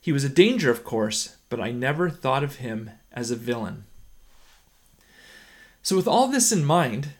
He 0.00 0.12
was 0.12 0.24
a 0.24 0.28
danger, 0.28 0.70
of 0.70 0.84
course, 0.84 1.36
but 1.48 1.60
I 1.60 1.70
never 1.70 2.10
thought 2.10 2.44
of 2.44 2.56
him 2.56 2.90
as 3.12 3.30
a 3.30 3.36
villain. 3.36 3.84
So, 5.82 5.96
with 5.96 6.06
all 6.06 6.28
this 6.28 6.52
in 6.52 6.64
mind, 6.64 7.14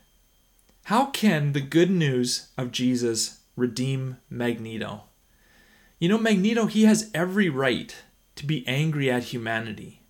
how 0.84 1.06
can 1.06 1.52
the 1.52 1.60
good 1.60 1.90
news 1.90 2.48
of 2.58 2.72
Jesus 2.72 3.40
redeem 3.56 4.18
Magneto? 4.28 5.04
You 6.02 6.08
know, 6.08 6.18
Magneto, 6.18 6.66
he 6.66 6.82
has 6.82 7.12
every 7.14 7.48
right 7.48 7.94
to 8.34 8.44
be 8.44 8.66
angry 8.66 9.08
at 9.08 9.26
humanity. 9.26 10.00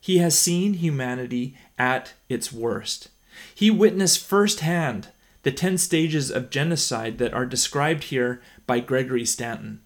He 0.00 0.18
has 0.18 0.36
seen 0.36 0.74
humanity 0.74 1.56
at 1.78 2.14
its 2.28 2.52
worst. 2.52 3.10
He 3.54 3.70
witnessed 3.70 4.26
firsthand 4.26 5.10
the 5.44 5.52
10 5.52 5.78
stages 5.78 6.32
of 6.32 6.50
genocide 6.50 7.18
that 7.18 7.32
are 7.32 7.46
described 7.46 8.02
here 8.02 8.42
by 8.66 8.80
Gregory 8.80 9.24
Stanton. 9.24 9.82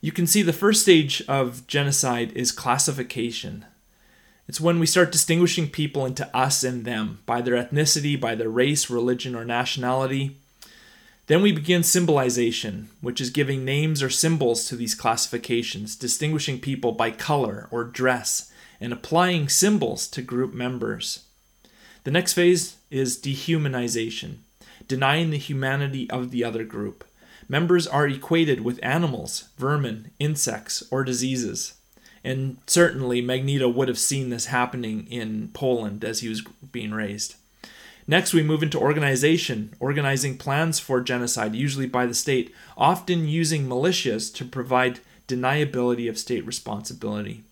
You 0.00 0.12
can 0.12 0.26
see 0.26 0.40
the 0.40 0.54
first 0.54 0.80
stage 0.80 1.22
of 1.28 1.66
genocide 1.66 2.32
is 2.32 2.50
classification. 2.50 3.66
It's 4.48 4.62
when 4.62 4.78
we 4.80 4.86
start 4.86 5.12
distinguishing 5.12 5.68
people 5.68 6.06
into 6.06 6.34
us 6.34 6.64
and 6.64 6.86
them 6.86 7.18
by 7.26 7.42
their 7.42 7.62
ethnicity, 7.62 8.18
by 8.18 8.34
their 8.34 8.48
race, 8.48 8.88
religion, 8.88 9.34
or 9.34 9.44
nationality. 9.44 10.38
Then 11.26 11.42
we 11.42 11.50
begin 11.50 11.82
symbolization, 11.82 12.88
which 13.00 13.20
is 13.20 13.30
giving 13.30 13.64
names 13.64 14.02
or 14.02 14.10
symbols 14.10 14.68
to 14.68 14.76
these 14.76 14.94
classifications, 14.94 15.96
distinguishing 15.96 16.60
people 16.60 16.92
by 16.92 17.10
color 17.10 17.68
or 17.72 17.82
dress, 17.82 18.52
and 18.80 18.92
applying 18.92 19.48
symbols 19.48 20.06
to 20.08 20.22
group 20.22 20.54
members. 20.54 21.24
The 22.04 22.12
next 22.12 22.34
phase 22.34 22.76
is 22.90 23.18
dehumanization, 23.18 24.36
denying 24.86 25.30
the 25.30 25.38
humanity 25.38 26.08
of 26.10 26.30
the 26.30 26.44
other 26.44 26.62
group. 26.62 27.04
Members 27.48 27.88
are 27.88 28.06
equated 28.06 28.60
with 28.60 28.78
animals, 28.82 29.48
vermin, 29.58 30.12
insects, 30.20 30.84
or 30.92 31.02
diseases. 31.02 31.74
And 32.22 32.58
certainly 32.66 33.20
Magneto 33.20 33.68
would 33.68 33.88
have 33.88 33.98
seen 33.98 34.30
this 34.30 34.46
happening 34.46 35.06
in 35.08 35.50
Poland 35.54 36.04
as 36.04 36.20
he 36.20 36.28
was 36.28 36.42
being 36.70 36.92
raised. 36.92 37.34
Next, 38.08 38.32
we 38.32 38.42
move 38.42 38.62
into 38.62 38.78
organization, 38.78 39.74
organizing 39.80 40.38
plans 40.38 40.78
for 40.78 41.00
genocide, 41.00 41.54
usually 41.56 41.88
by 41.88 42.06
the 42.06 42.14
state, 42.14 42.54
often 42.76 43.28
using 43.28 43.66
militias 43.66 44.32
to 44.34 44.44
provide 44.44 45.00
deniability 45.26 46.08
of 46.08 46.18
state 46.18 46.46
responsibility. 46.46 47.42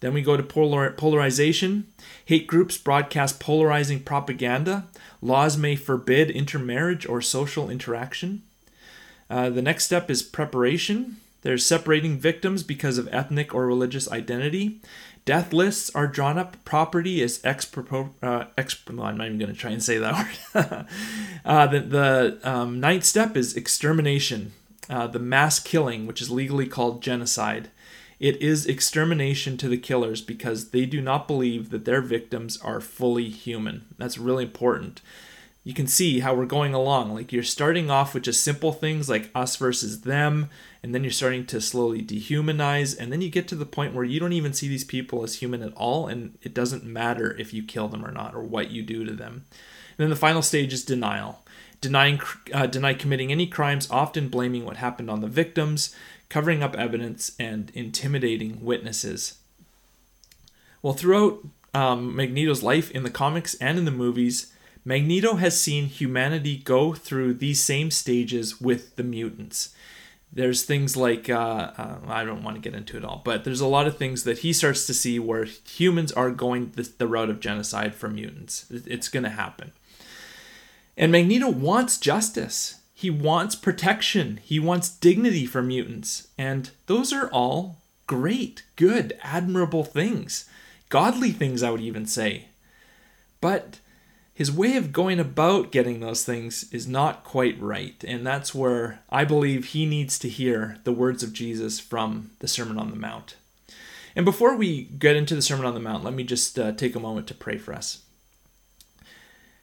Then 0.00 0.14
we 0.14 0.22
go 0.22 0.36
to 0.36 0.42
polar- 0.42 0.92
polarization. 0.92 1.86
Hate 2.24 2.46
groups 2.46 2.78
broadcast 2.78 3.40
polarizing 3.40 4.00
propaganda. 4.00 4.86
Laws 5.20 5.56
may 5.56 5.74
forbid 5.74 6.30
intermarriage 6.30 7.06
or 7.06 7.20
social 7.20 7.70
interaction. 7.70 8.42
Uh, 9.28 9.50
the 9.50 9.62
next 9.62 9.86
step 9.86 10.10
is 10.10 10.22
preparation. 10.22 11.16
There's 11.42 11.66
separating 11.66 12.18
victims 12.18 12.62
because 12.62 12.98
of 12.98 13.08
ethnic 13.10 13.54
or 13.54 13.66
religious 13.66 14.10
identity. 14.10 14.80
Death 15.26 15.52
lists 15.52 15.90
are 15.94 16.06
drawn 16.06 16.38
up. 16.38 16.56
Property 16.64 17.20
is 17.20 17.40
expro. 17.40 18.10
Uh, 18.22 18.44
exp- 18.56 18.88
I'm 18.88 19.16
not 19.18 19.26
even 19.26 19.38
going 19.38 19.52
to 19.52 19.58
try 19.58 19.72
and 19.72 19.82
say 19.82 19.98
that 19.98 20.14
word. 20.54 20.86
uh, 21.44 21.66
the 21.66 21.80
the 21.80 22.38
um, 22.42 22.80
ninth 22.80 23.04
step 23.04 23.36
is 23.36 23.54
extermination. 23.56 24.52
Uh, 24.88 25.08
the 25.08 25.18
mass 25.18 25.58
killing, 25.58 26.06
which 26.06 26.22
is 26.22 26.30
legally 26.30 26.66
called 26.66 27.02
genocide. 27.02 27.70
It 28.20 28.40
is 28.40 28.66
extermination 28.66 29.56
to 29.58 29.68
the 29.68 29.76
killers 29.76 30.22
because 30.22 30.70
they 30.70 30.86
do 30.86 31.02
not 31.02 31.26
believe 31.26 31.70
that 31.70 31.84
their 31.84 32.00
victims 32.00 32.56
are 32.62 32.80
fully 32.80 33.28
human. 33.28 33.84
That's 33.98 34.16
really 34.16 34.44
important 34.44 35.02
you 35.66 35.74
can 35.74 35.88
see 35.88 36.20
how 36.20 36.32
we're 36.32 36.46
going 36.46 36.74
along. 36.74 37.12
Like 37.12 37.32
you're 37.32 37.42
starting 37.42 37.90
off 37.90 38.14
with 38.14 38.22
just 38.22 38.44
simple 38.44 38.72
things 38.72 39.08
like 39.08 39.32
us 39.34 39.56
versus 39.56 40.02
them, 40.02 40.48
and 40.80 40.94
then 40.94 41.02
you're 41.02 41.10
starting 41.10 41.44
to 41.46 41.60
slowly 41.60 42.02
dehumanize, 42.02 42.96
and 42.96 43.10
then 43.10 43.20
you 43.20 43.28
get 43.28 43.48
to 43.48 43.56
the 43.56 43.66
point 43.66 43.92
where 43.92 44.04
you 44.04 44.20
don't 44.20 44.32
even 44.32 44.52
see 44.52 44.68
these 44.68 44.84
people 44.84 45.24
as 45.24 45.40
human 45.40 45.64
at 45.64 45.72
all, 45.74 46.06
and 46.06 46.38
it 46.40 46.54
doesn't 46.54 46.84
matter 46.84 47.34
if 47.36 47.52
you 47.52 47.64
kill 47.64 47.88
them 47.88 48.06
or 48.06 48.12
not 48.12 48.32
or 48.32 48.44
what 48.44 48.70
you 48.70 48.80
do 48.80 49.04
to 49.04 49.12
them. 49.12 49.44
And 49.98 50.04
then 50.04 50.08
the 50.08 50.14
final 50.14 50.40
stage 50.40 50.72
is 50.72 50.84
denial. 50.84 51.44
Denying, 51.80 52.20
uh, 52.54 52.68
deny 52.68 52.94
committing 52.94 53.32
any 53.32 53.48
crimes, 53.48 53.90
often 53.90 54.28
blaming 54.28 54.64
what 54.64 54.76
happened 54.76 55.10
on 55.10 55.20
the 55.20 55.26
victims, 55.26 55.92
covering 56.28 56.62
up 56.62 56.76
evidence, 56.76 57.32
and 57.40 57.72
intimidating 57.74 58.64
witnesses. 58.64 59.38
Well, 60.80 60.92
throughout 60.92 61.44
um, 61.74 62.14
Magneto's 62.14 62.62
life 62.62 62.92
in 62.92 63.02
the 63.02 63.10
comics 63.10 63.56
and 63.56 63.78
in 63.78 63.84
the 63.84 63.90
movies, 63.90 64.52
Magneto 64.86 65.34
has 65.34 65.60
seen 65.60 65.86
humanity 65.86 66.56
go 66.56 66.94
through 66.94 67.34
these 67.34 67.60
same 67.60 67.90
stages 67.90 68.60
with 68.60 68.94
the 68.94 69.02
mutants. 69.02 69.74
There's 70.32 70.62
things 70.62 70.96
like, 70.96 71.28
uh, 71.28 71.72
uh, 71.76 71.98
I 72.06 72.24
don't 72.24 72.44
want 72.44 72.54
to 72.54 72.60
get 72.60 72.78
into 72.78 72.96
it 72.96 73.04
all, 73.04 73.20
but 73.24 73.42
there's 73.42 73.60
a 73.60 73.66
lot 73.66 73.88
of 73.88 73.98
things 73.98 74.22
that 74.22 74.38
he 74.38 74.52
starts 74.52 74.86
to 74.86 74.94
see 74.94 75.18
where 75.18 75.44
humans 75.44 76.12
are 76.12 76.30
going 76.30 76.70
the, 76.76 76.88
the 76.98 77.08
route 77.08 77.30
of 77.30 77.40
genocide 77.40 77.96
for 77.96 78.08
mutants. 78.08 78.66
It's 78.70 79.08
going 79.08 79.24
to 79.24 79.30
happen. 79.30 79.72
And 80.96 81.10
Magneto 81.10 81.50
wants 81.50 81.98
justice. 81.98 82.80
He 82.94 83.10
wants 83.10 83.56
protection. 83.56 84.38
He 84.44 84.60
wants 84.60 84.88
dignity 84.88 85.46
for 85.46 85.62
mutants. 85.62 86.28
And 86.38 86.70
those 86.86 87.12
are 87.12 87.28
all 87.30 87.78
great, 88.06 88.62
good, 88.76 89.18
admirable 89.20 89.82
things. 89.82 90.48
Godly 90.90 91.32
things, 91.32 91.64
I 91.64 91.70
would 91.70 91.80
even 91.80 92.06
say. 92.06 92.46
But 93.40 93.80
his 94.36 94.52
way 94.52 94.76
of 94.76 94.92
going 94.92 95.18
about 95.18 95.72
getting 95.72 96.00
those 96.00 96.22
things 96.22 96.70
is 96.70 96.86
not 96.86 97.24
quite 97.24 97.58
right. 97.58 98.04
And 98.06 98.26
that's 98.26 98.54
where 98.54 99.00
I 99.08 99.24
believe 99.24 99.64
he 99.64 99.86
needs 99.86 100.18
to 100.18 100.28
hear 100.28 100.76
the 100.84 100.92
words 100.92 101.22
of 101.22 101.32
Jesus 101.32 101.80
from 101.80 102.32
the 102.40 102.46
Sermon 102.46 102.78
on 102.78 102.90
the 102.90 102.98
Mount. 102.98 103.36
And 104.14 104.26
before 104.26 104.54
we 104.54 104.82
get 104.82 105.16
into 105.16 105.34
the 105.34 105.40
Sermon 105.40 105.64
on 105.64 105.72
the 105.72 105.80
Mount, 105.80 106.04
let 106.04 106.12
me 106.12 106.22
just 106.22 106.58
uh, 106.58 106.72
take 106.72 106.94
a 106.94 107.00
moment 107.00 107.26
to 107.28 107.34
pray 107.34 107.56
for 107.56 107.72
us. 107.72 108.02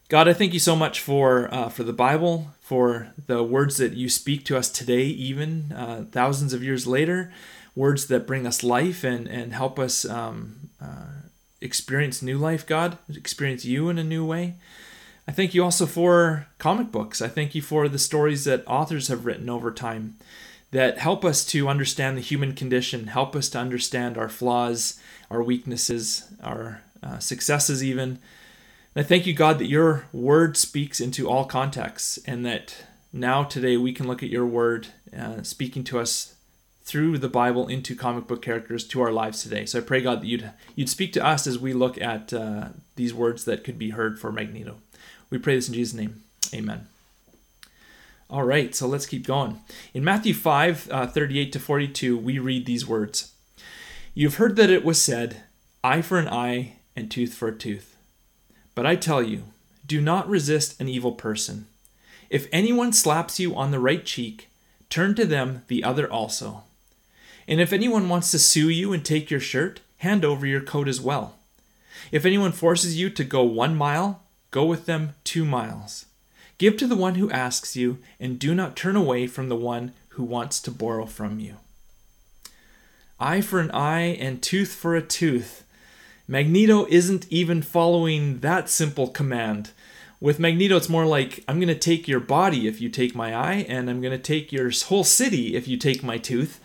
God, 0.09 0.27
I 0.27 0.33
thank 0.33 0.53
you 0.53 0.59
so 0.59 0.75
much 0.75 0.99
for 0.99 1.53
uh, 1.53 1.69
for 1.69 1.83
the 1.83 1.93
Bible, 1.93 2.47
for 2.59 3.13
the 3.27 3.43
words 3.43 3.77
that 3.77 3.93
you 3.93 4.09
speak 4.09 4.43
to 4.45 4.57
us 4.57 4.71
today, 4.71 5.03
even 5.03 5.71
uh, 5.71 6.05
thousands 6.11 6.51
of 6.51 6.63
years 6.63 6.87
later, 6.87 7.31
words 7.75 8.07
that 8.07 8.25
bring 8.25 8.47
us 8.47 8.63
life 8.63 9.03
and 9.03 9.27
and 9.27 9.53
help 9.53 9.77
us 9.77 10.03
um, 10.03 10.71
uh, 10.81 11.22
experience 11.63 12.21
new 12.21 12.37
life, 12.37 12.65
God, 12.65 12.97
experience 13.09 13.65
you 13.65 13.89
in 13.89 13.97
a 13.97 14.03
new 14.03 14.25
way. 14.25 14.55
I 15.27 15.31
thank 15.31 15.53
you 15.53 15.63
also 15.63 15.85
for 15.85 16.47
comic 16.57 16.91
books. 16.91 17.21
I 17.21 17.29
thank 17.29 17.55
you 17.55 17.61
for 17.61 17.87
the 17.87 17.99
stories 17.99 18.43
that 18.43 18.67
authors 18.67 19.07
have 19.07 19.25
written 19.25 19.49
over 19.49 19.71
time 19.71 20.17
that 20.71 20.97
help 20.97 21.23
us 21.23 21.45
to 21.45 21.69
understand 21.69 22.17
the 22.17 22.21
human 22.21 22.53
condition, 22.53 23.07
help 23.07 23.35
us 23.35 23.47
to 23.49 23.59
understand 23.59 24.17
our 24.17 24.27
flaws, 24.27 24.99
our 25.29 25.41
weaknesses, 25.41 26.29
our 26.41 26.81
uh, 27.01 27.19
successes, 27.19 27.83
even. 27.83 28.19
And 28.95 29.03
I 29.05 29.07
thank 29.07 29.25
you, 29.25 29.33
God, 29.33 29.59
that 29.59 29.67
your 29.67 30.07
word 30.11 30.57
speaks 30.57 30.99
into 30.99 31.29
all 31.29 31.45
contexts 31.45 32.17
and 32.25 32.45
that 32.45 32.85
now 33.13 33.43
today 33.43 33.77
we 33.77 33.93
can 33.93 34.07
look 34.07 34.23
at 34.23 34.29
your 34.29 34.47
word 34.47 34.87
uh, 35.17 35.43
speaking 35.43 35.83
to 35.85 35.99
us 35.99 36.33
through 36.83 37.17
the 37.17 37.29
Bible 37.29 37.67
into 37.67 37.95
comic 37.95 38.27
book 38.27 38.41
characters 38.41 38.85
to 38.85 39.01
our 39.01 39.11
lives 39.11 39.41
today. 39.41 39.65
So 39.65 39.79
I 39.79 39.81
pray 39.81 40.01
God 40.01 40.21
that 40.21 40.27
you'd 40.27 40.51
you'd 40.75 40.89
speak 40.89 41.13
to 41.13 41.25
us 41.25 41.47
as 41.47 41.57
we 41.57 41.73
look 41.73 41.99
at 42.01 42.33
uh, 42.33 42.69
these 42.95 43.13
words 43.13 43.45
that 43.45 43.63
could 43.63 43.79
be 43.79 43.91
heard 43.91 44.19
for 44.19 44.31
Magneto. 44.31 44.77
We 45.29 45.37
pray 45.37 45.55
this 45.55 45.67
in 45.67 45.73
Jesus' 45.73 45.95
name. 45.95 46.23
Amen. 46.53 46.87
All 48.29 48.43
right, 48.43 48.73
so 48.73 48.87
let's 48.87 49.05
keep 49.05 49.27
going. 49.27 49.61
In 49.93 50.03
Matthew 50.03 50.33
5, 50.33 50.89
uh, 50.91 51.07
38 51.07 51.51
to 51.53 51.59
42, 51.59 52.17
we 52.17 52.39
read 52.39 52.65
these 52.65 52.87
words 52.87 53.31
You've 54.13 54.35
heard 54.35 54.55
that 54.55 54.69
it 54.69 54.83
was 54.83 55.01
said, 55.01 55.43
eye 55.83 56.01
for 56.01 56.19
an 56.19 56.27
eye 56.27 56.73
and 56.95 57.09
tooth 57.09 57.33
for 57.33 57.47
a 57.47 57.55
tooth. 57.55 57.95
But 58.75 58.85
I 58.85 58.95
tell 58.95 59.21
you, 59.21 59.43
do 59.85 60.01
not 60.01 60.29
resist 60.29 60.79
an 60.79 60.89
evil 60.89 61.11
person. 61.11 61.67
If 62.29 62.47
anyone 62.51 62.93
slaps 62.93 63.39
you 63.39 63.55
on 63.55 63.71
the 63.71 63.79
right 63.79 64.03
cheek, 64.05 64.49
turn 64.89 65.15
to 65.15 65.25
them 65.25 65.63
the 65.67 65.83
other 65.83 66.11
also. 66.11 66.63
And 67.47 67.59
if 67.59 67.73
anyone 67.73 68.09
wants 68.09 68.31
to 68.31 68.39
sue 68.39 68.69
you 68.69 68.93
and 68.93 69.03
take 69.03 69.29
your 69.29 69.39
shirt, 69.39 69.81
hand 69.97 70.23
over 70.23 70.45
your 70.45 70.61
coat 70.61 70.87
as 70.87 71.01
well. 71.01 71.35
If 72.11 72.25
anyone 72.25 72.51
forces 72.51 72.99
you 72.99 73.09
to 73.09 73.23
go 73.23 73.43
one 73.43 73.75
mile, 73.75 74.23
go 74.51 74.65
with 74.65 74.85
them 74.85 75.15
two 75.23 75.45
miles. 75.45 76.05
Give 76.57 76.77
to 76.77 76.87
the 76.87 76.95
one 76.95 77.15
who 77.15 77.31
asks 77.31 77.75
you, 77.75 77.97
and 78.19 78.39
do 78.39 78.53
not 78.53 78.75
turn 78.75 78.95
away 78.95 79.27
from 79.27 79.49
the 79.49 79.55
one 79.55 79.93
who 80.09 80.23
wants 80.23 80.61
to 80.61 80.71
borrow 80.71 81.05
from 81.05 81.39
you. 81.39 81.57
Eye 83.19 83.41
for 83.41 83.59
an 83.59 83.71
eye 83.71 84.17
and 84.19 84.41
tooth 84.41 84.73
for 84.73 84.95
a 84.95 85.01
tooth. 85.01 85.63
Magneto 86.27 86.85
isn't 86.89 87.27
even 87.29 87.61
following 87.61 88.39
that 88.39 88.69
simple 88.69 89.07
command. 89.07 89.71
With 90.21 90.39
Magneto, 90.39 90.77
it's 90.77 90.87
more 90.87 91.05
like 91.05 91.43
I'm 91.47 91.57
going 91.57 91.67
to 91.67 91.75
take 91.75 92.07
your 92.07 92.19
body 92.19 92.67
if 92.67 92.79
you 92.79 92.89
take 92.89 93.13
my 93.15 93.35
eye, 93.35 93.65
and 93.67 93.89
I'm 93.89 94.01
going 94.01 94.17
to 94.17 94.17
take 94.17 94.51
your 94.51 94.71
whole 94.85 95.03
city 95.03 95.55
if 95.55 95.67
you 95.67 95.77
take 95.77 96.03
my 96.03 96.17
tooth. 96.17 96.61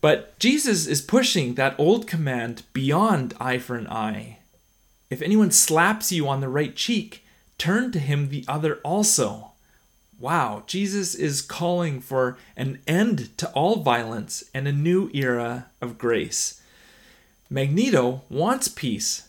But 0.00 0.38
Jesus 0.38 0.86
is 0.86 1.00
pushing 1.00 1.54
that 1.54 1.74
old 1.78 2.06
command 2.06 2.62
beyond 2.72 3.34
eye 3.40 3.58
for 3.58 3.76
an 3.76 3.88
eye. 3.88 4.38
If 5.10 5.22
anyone 5.22 5.50
slaps 5.50 6.12
you 6.12 6.28
on 6.28 6.40
the 6.40 6.48
right 6.48 6.76
cheek, 6.76 7.24
turn 7.56 7.90
to 7.92 7.98
him 7.98 8.28
the 8.28 8.44
other 8.46 8.76
also. 8.84 9.52
Wow, 10.18 10.64
Jesus 10.66 11.14
is 11.14 11.42
calling 11.42 12.00
for 12.00 12.36
an 12.56 12.80
end 12.86 13.36
to 13.38 13.50
all 13.50 13.76
violence 13.82 14.44
and 14.52 14.66
a 14.66 14.72
new 14.72 15.10
era 15.14 15.66
of 15.80 15.98
grace. 15.98 16.60
Magneto 17.50 18.22
wants 18.28 18.68
peace, 18.68 19.28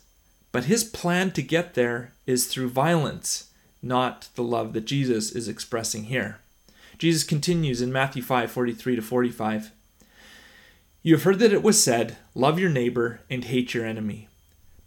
but 0.51 0.65
his 0.65 0.83
plan 0.83 1.31
to 1.31 1.41
get 1.41 1.75
there 1.75 2.11
is 2.25 2.47
through 2.47 2.69
violence, 2.69 3.51
not 3.81 4.29
the 4.35 4.43
love 4.43 4.73
that 4.73 4.85
Jesus 4.85 5.31
is 5.31 5.47
expressing 5.47 6.05
here. 6.05 6.39
Jesus 6.97 7.23
continues 7.23 7.81
in 7.81 7.93
Matthew 7.93 8.21
5 8.21 8.51
43 8.51 8.95
to 8.97 9.01
45. 9.01 9.71
You 11.01 11.13
have 11.15 11.23
heard 11.23 11.39
that 11.39 11.53
it 11.53 11.63
was 11.63 11.81
said, 11.81 12.17
Love 12.35 12.59
your 12.59 12.69
neighbor 12.69 13.21
and 13.29 13.43
hate 13.43 13.73
your 13.73 13.85
enemy. 13.85 14.27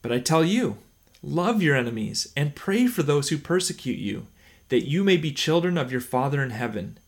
But 0.02 0.12
I 0.12 0.19
tell 0.19 0.45
you, 0.45 0.78
love 1.23 1.62
your 1.62 1.75
enemies 1.75 2.33
and 2.37 2.54
pray 2.54 2.87
for 2.87 3.02
those 3.02 3.31
who 3.31 3.38
persecute 3.38 3.99
you, 3.99 4.26
that 4.69 4.87
you 4.87 5.04
may 5.04 5.16
be 5.16 5.33
children 5.33 5.78
of 5.78 5.90
your 5.90 6.00
Father 6.00 6.42
in 6.42 6.50
heaven. 6.50 6.99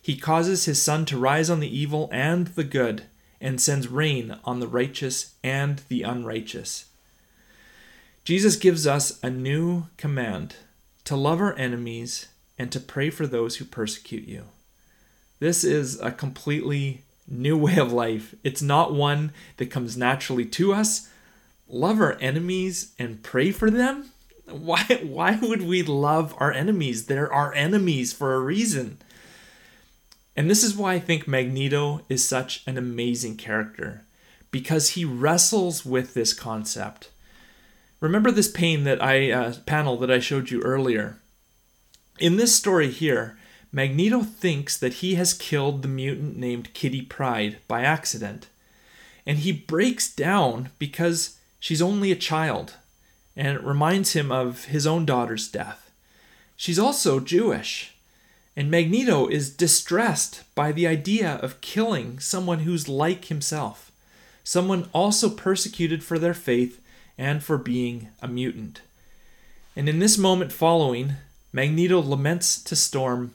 He 0.00 0.16
causes 0.16 0.64
his 0.64 0.80
sun 0.80 1.06
to 1.06 1.18
rise 1.18 1.50
on 1.50 1.60
the 1.60 1.76
evil 1.76 2.08
and 2.12 2.48
the 2.48 2.64
good, 2.64 3.04
and 3.40 3.60
sends 3.60 3.88
rain 3.88 4.36
on 4.44 4.60
the 4.60 4.68
righteous 4.68 5.34
and 5.42 5.82
the 5.88 6.02
unrighteous. 6.02 6.86
Jesus 8.24 8.54
gives 8.54 8.86
us 8.86 9.18
a 9.24 9.30
new 9.30 9.86
command 9.96 10.54
to 11.04 11.16
love 11.16 11.40
our 11.40 11.56
enemies 11.56 12.28
and 12.56 12.70
to 12.70 12.78
pray 12.78 13.10
for 13.10 13.26
those 13.26 13.56
who 13.56 13.64
persecute 13.64 14.28
you. 14.28 14.44
This 15.40 15.64
is 15.64 16.00
a 16.00 16.12
completely 16.12 17.02
new 17.32 17.56
way 17.56 17.76
of 17.76 17.92
life. 17.92 18.34
It's 18.44 18.62
not 18.62 18.94
one 18.94 19.32
that 19.56 19.70
comes 19.70 19.96
naturally 19.96 20.44
to 20.46 20.72
us, 20.72 21.08
love 21.68 22.00
our 22.00 22.18
enemies 22.20 22.92
and 22.98 23.22
pray 23.22 23.50
for 23.50 23.70
them? 23.70 24.10
Why 24.46 24.82
why 25.02 25.38
would 25.40 25.62
we 25.62 25.82
love 25.82 26.34
our 26.38 26.52
enemies? 26.52 27.06
They're 27.06 27.32
our 27.32 27.52
enemies 27.54 28.12
for 28.12 28.34
a 28.34 28.40
reason. 28.40 28.98
And 30.36 30.48
this 30.48 30.64
is 30.64 30.76
why 30.76 30.94
I 30.94 30.98
think 30.98 31.28
Magneto 31.28 32.02
is 32.08 32.26
such 32.26 32.62
an 32.66 32.78
amazing 32.78 33.36
character 33.36 34.04
because 34.50 34.90
he 34.90 35.04
wrestles 35.04 35.84
with 35.84 36.14
this 36.14 36.32
concept. 36.32 37.10
Remember 38.00 38.30
this 38.30 38.50
pain 38.50 38.84
that 38.84 39.02
I 39.02 39.30
uh, 39.30 39.54
panel 39.66 39.96
that 39.98 40.10
I 40.10 40.18
showed 40.18 40.50
you 40.50 40.60
earlier. 40.62 41.18
In 42.18 42.36
this 42.36 42.54
story 42.54 42.90
here, 42.90 43.36
Magneto 43.72 44.22
thinks 44.22 44.76
that 44.76 44.94
he 44.94 45.14
has 45.14 45.32
killed 45.32 45.80
the 45.80 45.88
mutant 45.88 46.36
named 46.36 46.74
Kitty 46.74 47.00
Pryde 47.00 47.56
by 47.66 47.82
accident. 47.82 48.48
And 49.26 49.38
he 49.38 49.52
breaks 49.52 50.12
down 50.14 50.68
because 50.78 51.38
she's 51.58 51.80
only 51.80 52.12
a 52.12 52.16
child, 52.16 52.74
and 53.34 53.48
it 53.48 53.64
reminds 53.64 54.12
him 54.12 54.30
of 54.30 54.66
his 54.66 54.86
own 54.86 55.06
daughter's 55.06 55.48
death. 55.48 55.90
She's 56.56 56.78
also 56.78 57.18
Jewish, 57.18 57.94
and 58.54 58.70
Magneto 58.70 59.26
is 59.26 59.48
distressed 59.48 60.42
by 60.54 60.70
the 60.70 60.86
idea 60.86 61.36
of 61.36 61.60
killing 61.62 62.18
someone 62.18 62.60
who's 62.60 62.88
like 62.88 63.26
himself, 63.26 63.90
someone 64.44 64.90
also 64.92 65.30
persecuted 65.30 66.04
for 66.04 66.18
their 66.18 66.34
faith 66.34 66.80
and 67.16 67.42
for 67.42 67.56
being 67.56 68.08
a 68.20 68.28
mutant. 68.28 68.82
And 69.74 69.88
in 69.88 69.98
this 69.98 70.18
moment 70.18 70.52
following, 70.52 71.14
Magneto 71.52 72.00
laments 72.02 72.62
to 72.64 72.76
Storm 72.76 73.32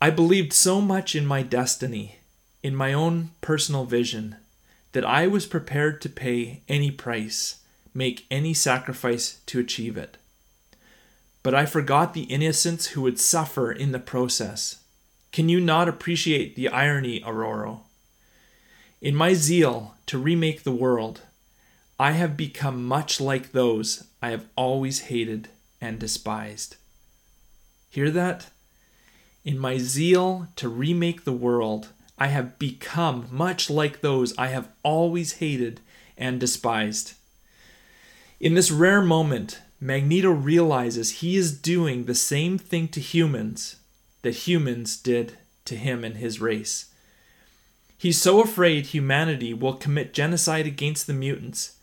I 0.00 0.08
believed 0.08 0.54
so 0.54 0.80
much 0.80 1.14
in 1.14 1.26
my 1.26 1.42
destiny, 1.42 2.16
in 2.62 2.74
my 2.74 2.92
own 2.94 3.32
personal 3.42 3.84
vision, 3.84 4.36
that 4.92 5.04
I 5.04 5.26
was 5.26 5.44
prepared 5.44 6.00
to 6.00 6.08
pay 6.08 6.62
any 6.68 6.90
price, 6.90 7.56
make 7.92 8.26
any 8.30 8.54
sacrifice 8.54 9.40
to 9.46 9.60
achieve 9.60 9.98
it. 9.98 10.16
But 11.42 11.54
I 11.54 11.66
forgot 11.66 12.14
the 12.14 12.22
innocents 12.22 12.88
who 12.88 13.02
would 13.02 13.20
suffer 13.20 13.70
in 13.70 13.92
the 13.92 13.98
process. 13.98 14.80
Can 15.32 15.48
you 15.48 15.60
not 15.60 15.88
appreciate 15.88 16.56
the 16.56 16.68
irony, 16.68 17.20
Ororo? 17.20 17.80
In 19.02 19.14
my 19.14 19.34
zeal 19.34 19.94
to 20.06 20.18
remake 20.18 20.62
the 20.62 20.72
world, 20.72 21.22
I 21.98 22.12
have 22.12 22.36
become 22.36 22.84
much 22.84 23.20
like 23.20 23.52
those 23.52 24.04
I 24.22 24.30
have 24.30 24.46
always 24.56 25.00
hated 25.00 25.48
and 25.80 25.98
despised. 25.98 26.76
Hear 27.90 28.10
that? 28.10 28.46
In 29.42 29.58
my 29.58 29.78
zeal 29.78 30.48
to 30.56 30.68
remake 30.68 31.24
the 31.24 31.32
world, 31.32 31.88
I 32.18 32.26
have 32.26 32.58
become 32.58 33.26
much 33.30 33.70
like 33.70 34.00
those 34.00 34.36
I 34.36 34.48
have 34.48 34.68
always 34.82 35.34
hated 35.34 35.80
and 36.18 36.38
despised. 36.38 37.14
In 38.38 38.52
this 38.52 38.70
rare 38.70 39.00
moment, 39.00 39.60
Magneto 39.80 40.30
realizes 40.30 41.10
he 41.10 41.36
is 41.36 41.58
doing 41.58 42.04
the 42.04 42.14
same 42.14 42.58
thing 42.58 42.88
to 42.88 43.00
humans 43.00 43.76
that 44.20 44.46
humans 44.46 44.98
did 44.98 45.38
to 45.64 45.76
him 45.76 46.04
and 46.04 46.18
his 46.18 46.40
race. 46.40 46.92
He's 47.96 48.20
so 48.20 48.42
afraid 48.42 48.86
humanity 48.86 49.54
will 49.54 49.74
commit 49.74 50.12
genocide 50.12 50.66
against 50.66 51.06
the 51.06 51.14
mutants 51.14 51.76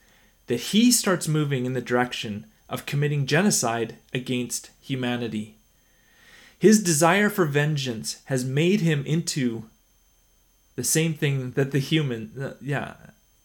that 0.45 0.59
he 0.59 0.91
starts 0.91 1.27
moving 1.27 1.65
in 1.65 1.73
the 1.73 1.81
direction 1.81 2.45
of 2.69 2.85
committing 2.85 3.25
genocide 3.25 3.95
against 4.13 4.69
humanity. 4.79 5.56
His 6.59 6.81
desire 6.81 7.29
for 7.29 7.45
vengeance 7.45 8.21
has 8.25 8.43
made 8.43 8.81
him 8.81 9.05
into 9.05 9.65
the 10.75 10.83
same 10.83 11.13
thing 11.13 11.51
that 11.51 11.71
the 11.71 11.79
human, 11.79 12.31
uh, 12.39 12.53
yeah, 12.61 12.95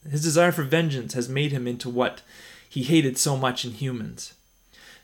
his 0.09 0.23
desire 0.23 0.51
for 0.51 0.63
vengeance 0.63 1.13
has 1.13 1.29
made 1.29 1.51
him 1.51 1.67
into 1.67 1.89
what 1.89 2.21
he 2.67 2.83
hated 2.83 3.17
so 3.17 3.37
much 3.37 3.65
in 3.65 3.71
humans. 3.71 4.33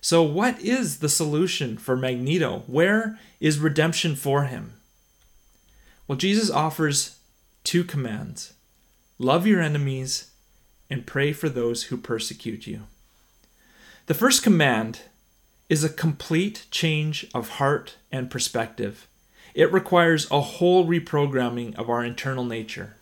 So, 0.02 0.24
what 0.24 0.60
is 0.60 1.00
the 1.00 1.10
solution 1.10 1.78
for 1.78 1.96
Magneto? 1.96 2.64
Where 2.68 3.20
is 3.40 3.60
redemption 3.60 4.16
for 4.16 4.46
him? 4.46 4.74
Well, 6.08 6.18
Jesus 6.18 6.50
offers 6.50 7.20
two 7.64 7.84
commands 7.84 8.54
love 9.20 9.46
your 9.46 9.62
enemies 9.62 10.32
and 10.90 11.06
pray 11.06 11.34
for 11.34 11.50
those 11.50 11.84
who 11.84 11.98
persecute 11.98 12.66
you. 12.66 12.84
The 14.08 14.14
first 14.14 14.42
command 14.42 15.02
is 15.70 15.84
a 15.84 15.90
complete 15.90 16.66
change 16.72 17.28
of 17.34 17.50
heart 17.52 17.96
and 18.12 18.32
perspective. 18.32 19.08
It 19.54 19.72
requires 19.72 20.30
a 20.30 20.42
whole 20.42 20.86
reprogramming 20.86 21.76
of 21.76 21.90
our 21.90 22.04
internal 22.04 22.44
nature. 22.44 22.96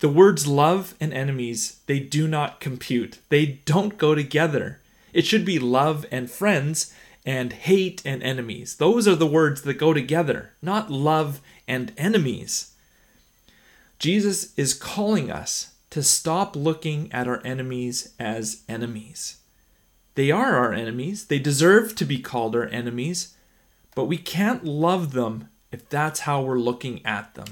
The 0.00 0.08
words 0.08 0.46
love 0.46 0.94
and 1.00 1.14
enemies, 1.14 1.80
they 1.86 2.00
do 2.00 2.26
not 2.28 2.60
compute. 2.60 3.20
They 3.28 3.60
don't 3.64 3.96
go 3.96 4.14
together. 4.14 4.80
It 5.12 5.24
should 5.24 5.44
be 5.44 5.58
love 5.58 6.04
and 6.10 6.30
friends 6.30 6.92
and 7.24 7.52
hate 7.52 8.02
and 8.04 8.22
enemies. 8.22 8.76
Those 8.76 9.08
are 9.08 9.14
the 9.14 9.26
words 9.26 9.62
that 9.62 9.74
go 9.74 9.94
together, 9.94 10.50
not 10.60 10.90
love 10.90 11.40
and 11.66 11.92
enemies. 11.96 12.72
Jesus 13.98 14.52
is 14.58 14.74
calling 14.74 15.30
us 15.30 15.74
to 15.90 16.02
stop 16.02 16.56
looking 16.56 17.10
at 17.12 17.28
our 17.28 17.40
enemies 17.46 18.12
as 18.18 18.62
enemies. 18.68 19.36
They 20.14 20.30
are 20.30 20.56
our 20.56 20.72
enemies. 20.72 21.26
They 21.26 21.38
deserve 21.38 21.94
to 21.96 22.04
be 22.04 22.18
called 22.18 22.54
our 22.54 22.66
enemies, 22.66 23.36
but 23.94 24.04
we 24.04 24.16
can't 24.16 24.64
love 24.64 25.12
them 25.12 25.48
if 25.72 25.88
that's 25.88 26.20
how 26.20 26.42
we're 26.42 26.58
looking 26.58 27.04
at 27.04 27.34
them. 27.34 27.48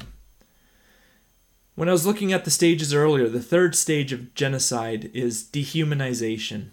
When 1.75 1.89
I 1.89 1.93
was 1.93 2.07
looking 2.07 2.33
at 2.33 2.45
the 2.45 2.51
stages 2.51 2.93
earlier, 2.93 3.29
the 3.29 3.43
third 3.43 3.75
stage 3.75 4.13
of 4.13 4.35
genocide 4.35 5.11
is 5.15 5.43
dehumanization. 5.43 6.69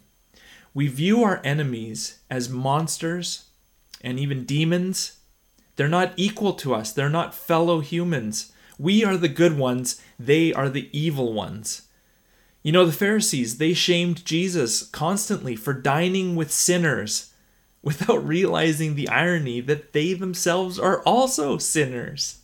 We 0.73 0.87
view 0.87 1.23
our 1.23 1.41
enemies 1.43 2.19
as 2.29 2.49
monsters 2.49 3.45
and 4.01 4.19
even 4.19 4.45
demons. 4.45 5.17
They're 5.75 5.87
not 5.87 6.13
equal 6.17 6.53
to 6.53 6.75
us, 6.75 6.91
they're 6.91 7.09
not 7.09 7.33
fellow 7.33 7.79
humans. 7.79 8.51
We 8.77 9.03
are 9.03 9.17
the 9.17 9.29
good 9.29 9.57
ones, 9.57 10.01
they 10.19 10.53
are 10.53 10.69
the 10.69 10.89
evil 10.97 11.33
ones. 11.33 11.83
You 12.69 12.73
know, 12.73 12.85
the 12.85 12.91
Pharisees, 12.91 13.57
they 13.57 13.73
shamed 13.73 14.23
Jesus 14.23 14.83
constantly 14.83 15.55
for 15.55 15.73
dining 15.73 16.35
with 16.35 16.51
sinners 16.51 17.33
without 17.81 18.23
realizing 18.23 18.93
the 18.93 19.09
irony 19.09 19.59
that 19.59 19.91
they 19.91 20.13
themselves 20.13 20.77
are 20.77 21.01
also 21.01 21.57
sinners. 21.57 22.41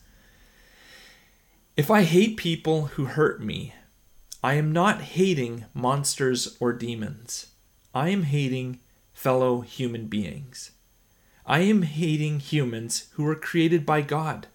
If 1.77 1.91
I 1.91 2.01
hate 2.01 2.37
people 2.37 2.87
who 2.87 3.05
hurt 3.05 3.39
me, 3.39 3.75
I 4.43 4.55
am 4.55 4.73
not 4.73 5.01
hating 5.01 5.65
monsters 5.75 6.57
or 6.59 6.73
demons. 6.73 7.51
I 7.93 8.09
am 8.09 8.23
hating 8.23 8.79
fellow 9.13 9.61
human 9.61 10.07
beings. 10.07 10.71
I 11.45 11.59
am 11.59 11.83
hating 11.83 12.39
humans 12.39 13.09
who 13.11 13.25
were 13.25 13.35
created 13.35 13.85
by 13.85 14.01
God, 14.01 14.47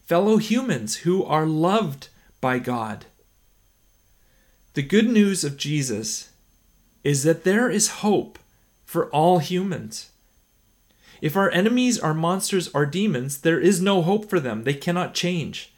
fellow 0.00 0.38
humans 0.38 1.04
who 1.04 1.22
are 1.22 1.44
loved 1.44 2.08
by 2.40 2.58
God. 2.58 3.04
The 4.80 4.86
good 4.86 5.10
news 5.10 5.44
of 5.44 5.58
Jesus 5.58 6.30
is 7.04 7.22
that 7.24 7.44
there 7.44 7.68
is 7.68 8.00
hope 8.00 8.38
for 8.86 9.10
all 9.10 9.38
humans. 9.38 10.10
If 11.20 11.36
our 11.36 11.50
enemies 11.50 11.98
are 11.98 12.14
monsters 12.14 12.70
or 12.72 12.86
demons, 12.86 13.42
there 13.42 13.60
is 13.60 13.82
no 13.82 14.00
hope 14.00 14.30
for 14.30 14.40
them. 14.40 14.64
They 14.64 14.72
cannot 14.72 15.12
change. 15.12 15.74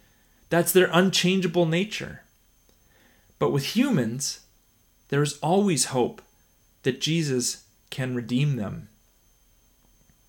That's 0.51 0.71
their 0.71 0.89
unchangeable 0.93 1.67
nature. 1.67 2.23
But 3.41 3.51
with 3.51 3.75
humans, 3.75 4.43
there 5.09 5.25
is 5.25 5.37
always 5.39 5.87
hope 5.87 6.23
that 6.85 7.01
Jesus 7.01 7.65
can 7.91 8.15
redeem 8.15 8.55
them. 8.55 8.87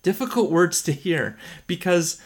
Difficult 0.02 0.50
words 0.50 0.82
to 0.82 0.90
hear 0.90 1.38
because 1.68 2.20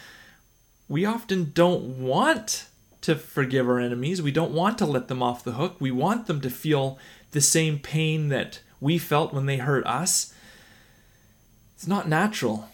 we 0.88 1.04
often 1.04 1.50
don't 1.52 1.98
want 2.00 2.68
to 3.02 3.14
forgive 3.14 3.68
our 3.68 3.78
enemies. 3.78 4.22
We 4.22 4.32
don't 4.32 4.52
want 4.52 4.78
to 4.78 4.86
let 4.86 5.08
them 5.08 5.22
off 5.22 5.44
the 5.44 5.52
hook. 5.52 5.76
We 5.78 5.90
want 5.90 6.26
them 6.26 6.40
to 6.40 6.50
feel 6.50 6.98
the 7.30 7.40
same 7.40 7.78
pain 7.78 8.28
that 8.28 8.60
we 8.80 8.98
felt 8.98 9.32
when 9.32 9.46
they 9.46 9.58
hurt 9.58 9.86
us. 9.86 10.32
It's 11.74 11.86
not 11.86 12.08
natural. 12.08 12.68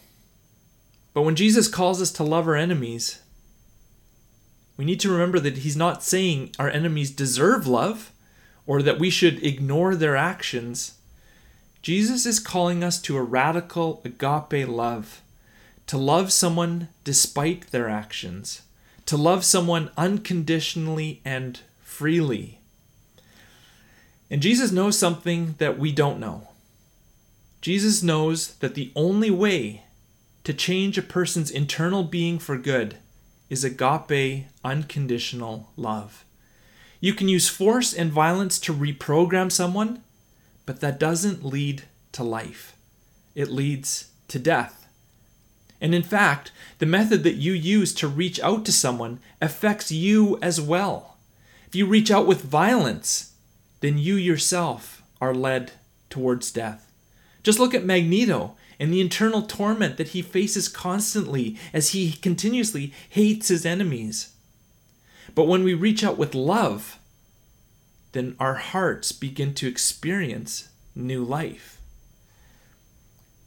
But 1.13 1.21
when 1.21 1.35
Jesus 1.35 1.67
calls 1.67 2.01
us 2.01 2.11
to 2.13 2.23
love 2.23 2.47
our 2.47 2.55
enemies, 2.55 3.21
we 4.77 4.85
need 4.85 4.99
to 5.01 5.11
remember 5.11 5.39
that 5.39 5.57
he's 5.57 5.77
not 5.77 6.03
saying 6.03 6.51
our 6.59 6.69
enemies 6.69 7.11
deserve 7.11 7.67
love 7.67 8.11
or 8.65 8.81
that 8.81 8.99
we 8.99 9.09
should 9.09 9.43
ignore 9.43 9.95
their 9.95 10.15
actions. 10.15 10.97
Jesus 11.81 12.25
is 12.25 12.39
calling 12.39 12.83
us 12.83 12.99
to 13.03 13.15
a 13.15 13.21
radical 13.21 14.01
agape 14.03 14.67
love, 14.67 15.21
to 15.87 15.97
love 15.97 16.33
someone 16.33 16.89
despite 17.03 17.67
their 17.71 17.87
actions 17.87 18.63
to 19.05 19.17
love 19.17 19.45
someone 19.45 19.91
unconditionally 19.97 21.21
and 21.23 21.59
freely. 21.81 22.59
And 24.29 24.41
Jesus 24.41 24.71
knows 24.71 24.97
something 24.97 25.55
that 25.59 25.77
we 25.77 25.91
don't 25.91 26.19
know. 26.19 26.49
Jesus 27.61 28.03
knows 28.03 28.55
that 28.55 28.75
the 28.75 28.91
only 28.95 29.31
way 29.31 29.83
to 30.43 30.53
change 30.53 30.97
a 30.97 31.01
person's 31.01 31.49
internal 31.49 32.03
being 32.03 32.37
for 32.37 32.57
good 32.57 32.97
is 33.49 33.63
agape, 33.63 34.45
unconditional 34.63 35.69
love. 35.75 36.25
You 36.99 37.13
can 37.13 37.27
use 37.27 37.49
force 37.49 37.93
and 37.93 38.11
violence 38.11 38.59
to 38.59 38.73
reprogram 38.73 39.51
someone, 39.51 40.01
but 40.65 40.79
that 40.81 40.99
doesn't 40.99 41.45
lead 41.45 41.83
to 42.13 42.23
life. 42.23 42.75
It 43.35 43.49
leads 43.49 44.09
to 44.29 44.39
death. 44.39 44.84
And 45.81 45.93
in 45.93 46.03
fact, 46.03 46.51
the 46.79 46.85
method 46.85 47.23
that 47.23 47.35
you 47.35 47.53
use 47.53 47.93
to 47.95 48.07
reach 48.07 48.39
out 48.39 48.65
to 48.65 48.71
someone 48.71 49.19
affects 49.41 49.91
you 49.91 50.39
as 50.41 50.59
well. 50.59 51.17
If 51.67 51.75
you 51.75 51.85
reach 51.85 52.09
out 52.09 52.27
with 52.27 52.41
violence, 52.41 53.33
then 53.81 53.97
you 53.97 54.15
yourself 54.15 55.03
are 55.19 55.33
led 55.33 55.73
towards 56.09 56.51
death. 56.51 56.91
Just 57.43 57.59
look 57.59 57.73
at 57.73 57.85
Magneto 57.85 58.55
and 58.79 58.91
the 58.91 59.01
internal 59.01 59.41
torment 59.41 59.97
that 59.97 60.09
he 60.09 60.21
faces 60.21 60.67
constantly 60.67 61.57
as 61.73 61.89
he 61.89 62.13
continuously 62.13 62.93
hates 63.09 63.49
his 63.49 63.65
enemies. 63.65 64.33
But 65.33 65.47
when 65.47 65.63
we 65.63 65.73
reach 65.73 66.03
out 66.03 66.17
with 66.17 66.35
love, 66.35 66.97
then 68.13 68.35
our 68.39 68.55
hearts 68.55 69.11
begin 69.11 69.53
to 69.55 69.67
experience 69.67 70.69
new 70.95 71.23
life. 71.23 71.79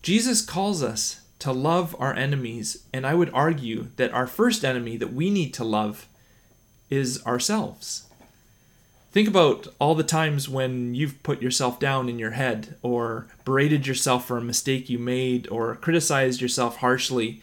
Jesus 0.02 0.42
calls 0.42 0.82
us 0.82 1.22
to 1.38 1.52
love 1.52 1.94
our 1.98 2.14
enemies, 2.14 2.84
and 2.92 3.06
I 3.06 3.14
would 3.14 3.30
argue 3.32 3.88
that 3.96 4.12
our 4.12 4.26
first 4.26 4.64
enemy 4.64 4.96
that 4.96 5.12
we 5.12 5.30
need 5.30 5.54
to 5.54 5.64
love 5.64 6.08
is 6.90 7.24
ourselves. 7.24 8.06
Think 9.10 9.28
about 9.28 9.68
all 9.78 9.94
the 9.94 10.02
times 10.02 10.48
when 10.48 10.94
you've 10.94 11.22
put 11.22 11.40
yourself 11.40 11.80
down 11.80 12.08
in 12.08 12.18
your 12.18 12.32
head, 12.32 12.76
or 12.82 13.26
berated 13.44 13.86
yourself 13.86 14.26
for 14.26 14.36
a 14.36 14.42
mistake 14.42 14.90
you 14.90 14.98
made, 14.98 15.48
or 15.48 15.76
criticized 15.76 16.40
yourself 16.40 16.78
harshly. 16.78 17.40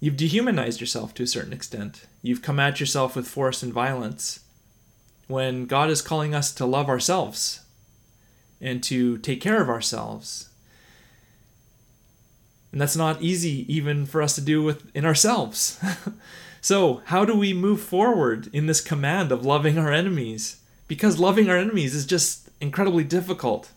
You've 0.00 0.16
dehumanized 0.16 0.80
yourself 0.80 1.14
to 1.14 1.22
a 1.22 1.26
certain 1.26 1.52
extent. 1.52 2.06
You've 2.22 2.42
come 2.42 2.58
at 2.58 2.80
yourself 2.80 3.14
with 3.14 3.28
force 3.28 3.62
and 3.62 3.72
violence. 3.72 4.40
When 5.28 5.66
God 5.66 5.90
is 5.90 6.02
calling 6.02 6.34
us 6.34 6.52
to 6.54 6.66
love 6.66 6.88
ourselves 6.88 7.60
and 8.60 8.82
to 8.84 9.18
take 9.18 9.40
care 9.40 9.60
of 9.60 9.68
ourselves. 9.68 10.48
And 12.76 12.82
that's 12.82 12.94
not 12.94 13.22
easy 13.22 13.64
even 13.74 14.04
for 14.04 14.20
us 14.20 14.34
to 14.34 14.42
do 14.42 14.62
within 14.62 15.06
ourselves. 15.06 15.82
So, 16.60 17.00
how 17.04 17.24
do 17.24 17.34
we 17.36 17.52
move 17.54 17.80
forward 17.80 18.50
in 18.52 18.66
this 18.66 18.80
command 18.80 19.30
of 19.30 19.46
loving 19.46 19.78
our 19.78 19.92
enemies? 19.92 20.56
Because 20.88 21.16
loving 21.16 21.48
our 21.48 21.56
enemies 21.56 21.94
is 21.94 22.04
just 22.04 22.48
incredibly 22.60 23.04
difficult. 23.04 23.70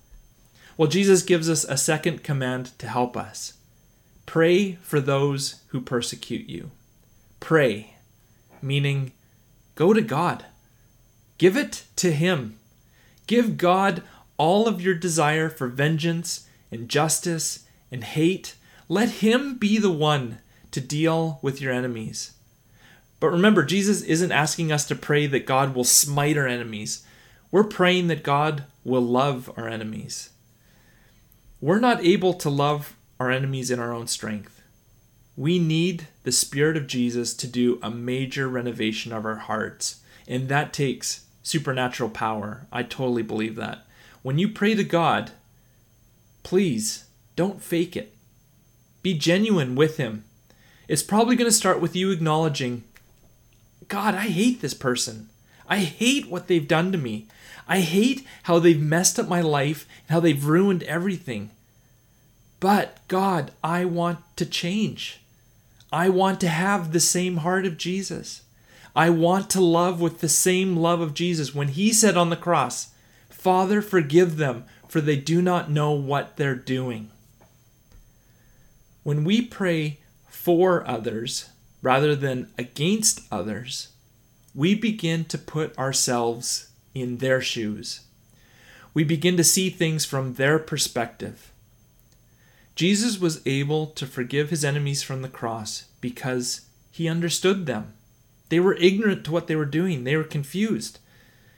Well, 0.75 0.89
Jesus 0.89 1.21
gives 1.21 1.51
us 1.51 1.63
a 1.63 1.77
second 1.77 2.23
command 2.23 2.77
to 2.79 2.87
help 2.87 3.15
us 3.15 3.53
pray 4.25 4.79
for 4.81 4.99
those 4.99 5.61
who 5.67 5.81
persecute 5.81 6.49
you. 6.49 6.71
Pray, 7.39 7.93
meaning 8.59 9.11
go 9.75 9.93
to 9.93 10.01
God, 10.01 10.45
give 11.37 11.55
it 11.55 11.83
to 11.97 12.11
Him. 12.11 12.57
Give 13.27 13.55
God 13.55 14.01
all 14.37 14.67
of 14.67 14.81
your 14.81 14.95
desire 14.95 15.47
for 15.47 15.67
vengeance 15.67 16.47
and 16.71 16.89
justice 16.89 17.67
and 17.91 18.03
hate. 18.03 18.55
Let 18.89 19.09
Him 19.09 19.57
be 19.57 19.77
the 19.77 19.91
one 19.91 20.39
to 20.71 20.81
deal 20.81 21.37
with 21.41 21.61
your 21.61 21.71
enemies. 21.71 22.33
But 23.19 23.31
remember, 23.31 23.63
Jesus 23.63 24.01
isn't 24.01 24.31
asking 24.31 24.71
us 24.71 24.85
to 24.87 24.95
pray 24.95 25.27
that 25.27 25.45
God 25.45 25.75
will 25.75 25.83
smite 25.83 26.37
our 26.37 26.47
enemies. 26.47 27.05
We're 27.51 27.65
praying 27.65 28.07
that 28.07 28.23
God 28.23 28.63
will 28.83 29.01
love 29.01 29.51
our 29.55 29.67
enemies. 29.67 30.31
We're 31.61 31.79
not 31.79 32.03
able 32.03 32.33
to 32.33 32.49
love 32.49 32.95
our 33.19 33.29
enemies 33.29 33.69
in 33.69 33.79
our 33.79 33.93
own 33.93 34.07
strength. 34.07 34.61
We 35.37 35.59
need 35.59 36.07
the 36.23 36.31
Spirit 36.31 36.75
of 36.75 36.87
Jesus 36.87 37.33
to 37.35 37.47
do 37.47 37.79
a 37.83 37.91
major 37.91 38.47
renovation 38.47 39.13
of 39.13 39.25
our 39.25 39.35
hearts, 39.35 40.01
and 40.27 40.49
that 40.49 40.73
takes 40.73 41.25
supernatural 41.43 42.09
power. 42.09 42.67
I 42.71 42.83
totally 42.83 43.23
believe 43.23 43.55
that. 43.55 43.85
When 44.23 44.37
you 44.37 44.49
pray 44.49 44.73
to 44.75 44.83
God, 44.83 45.31
please 46.43 47.05
don't 47.35 47.61
fake 47.61 47.95
it. 47.95 48.15
Be 49.01 49.13
genuine 49.13 49.75
with 49.75 49.97
Him. 49.97 50.25
It's 50.87 51.03
probably 51.03 51.35
going 51.35 51.49
to 51.49 51.55
start 51.55 51.79
with 51.79 51.95
you 51.95 52.11
acknowledging 52.11 52.83
God, 53.87 54.13
I 54.13 54.27
hate 54.27 54.61
this 54.61 54.75
person. 54.75 55.29
I 55.67 55.77
hate 55.77 56.29
what 56.29 56.47
they've 56.47 56.67
done 56.67 56.91
to 56.91 56.97
me. 56.97 57.27
I 57.67 57.79
hate 57.79 58.25
how 58.43 58.59
they've 58.59 58.79
messed 58.79 59.19
up 59.19 59.27
my 59.27 59.41
life 59.41 59.87
and 60.07 60.13
how 60.13 60.19
they've 60.19 60.45
ruined 60.45 60.83
everything. 60.83 61.49
But 62.59 62.99
God, 63.07 63.51
I 63.63 63.85
want 63.85 64.19
to 64.35 64.45
change. 64.45 65.21
I 65.91 66.09
want 66.09 66.39
to 66.41 66.49
have 66.49 66.91
the 66.91 66.99
same 66.99 67.37
heart 67.37 67.65
of 67.65 67.77
Jesus. 67.77 68.43
I 68.95 69.09
want 69.09 69.49
to 69.51 69.61
love 69.61 70.01
with 70.01 70.19
the 70.19 70.29
same 70.29 70.75
love 70.75 71.01
of 71.01 71.13
Jesus 71.13 71.55
when 71.55 71.69
he 71.69 71.93
said 71.93 72.17
on 72.17 72.29
the 72.29 72.35
cross, 72.35 72.89
Father, 73.29 73.81
forgive 73.81 74.37
them, 74.37 74.65
for 74.87 75.01
they 75.01 75.15
do 75.15 75.41
not 75.41 75.71
know 75.71 75.91
what 75.91 76.37
they're 76.37 76.55
doing. 76.55 77.09
When 79.09 79.23
we 79.23 79.41
pray 79.41 79.97
for 80.27 80.87
others, 80.87 81.49
rather 81.81 82.15
than 82.15 82.51
against 82.59 83.21
others, 83.31 83.87
we 84.53 84.75
begin 84.75 85.25
to 85.25 85.37
put 85.39 85.75
ourselves 85.79 86.69
in 86.93 87.17
their 87.17 87.41
shoes. 87.41 88.01
We 88.93 89.03
begin 89.03 89.35
to 89.37 89.43
see 89.43 89.71
things 89.71 90.05
from 90.05 90.35
their 90.35 90.59
perspective. 90.59 91.51
Jesus 92.75 93.19
was 93.19 93.41
able 93.47 93.87
to 93.87 94.05
forgive 94.05 94.51
his 94.51 94.63
enemies 94.63 95.01
from 95.01 95.23
the 95.23 95.27
cross 95.27 95.85
because 96.01 96.67
he 96.91 97.09
understood 97.09 97.65
them. 97.65 97.93
They 98.49 98.59
were 98.59 98.75
ignorant 98.75 99.25
to 99.25 99.31
what 99.31 99.47
they 99.47 99.55
were 99.55 99.65
doing, 99.65 100.03
they 100.03 100.17
were 100.17 100.23
confused. 100.23 100.99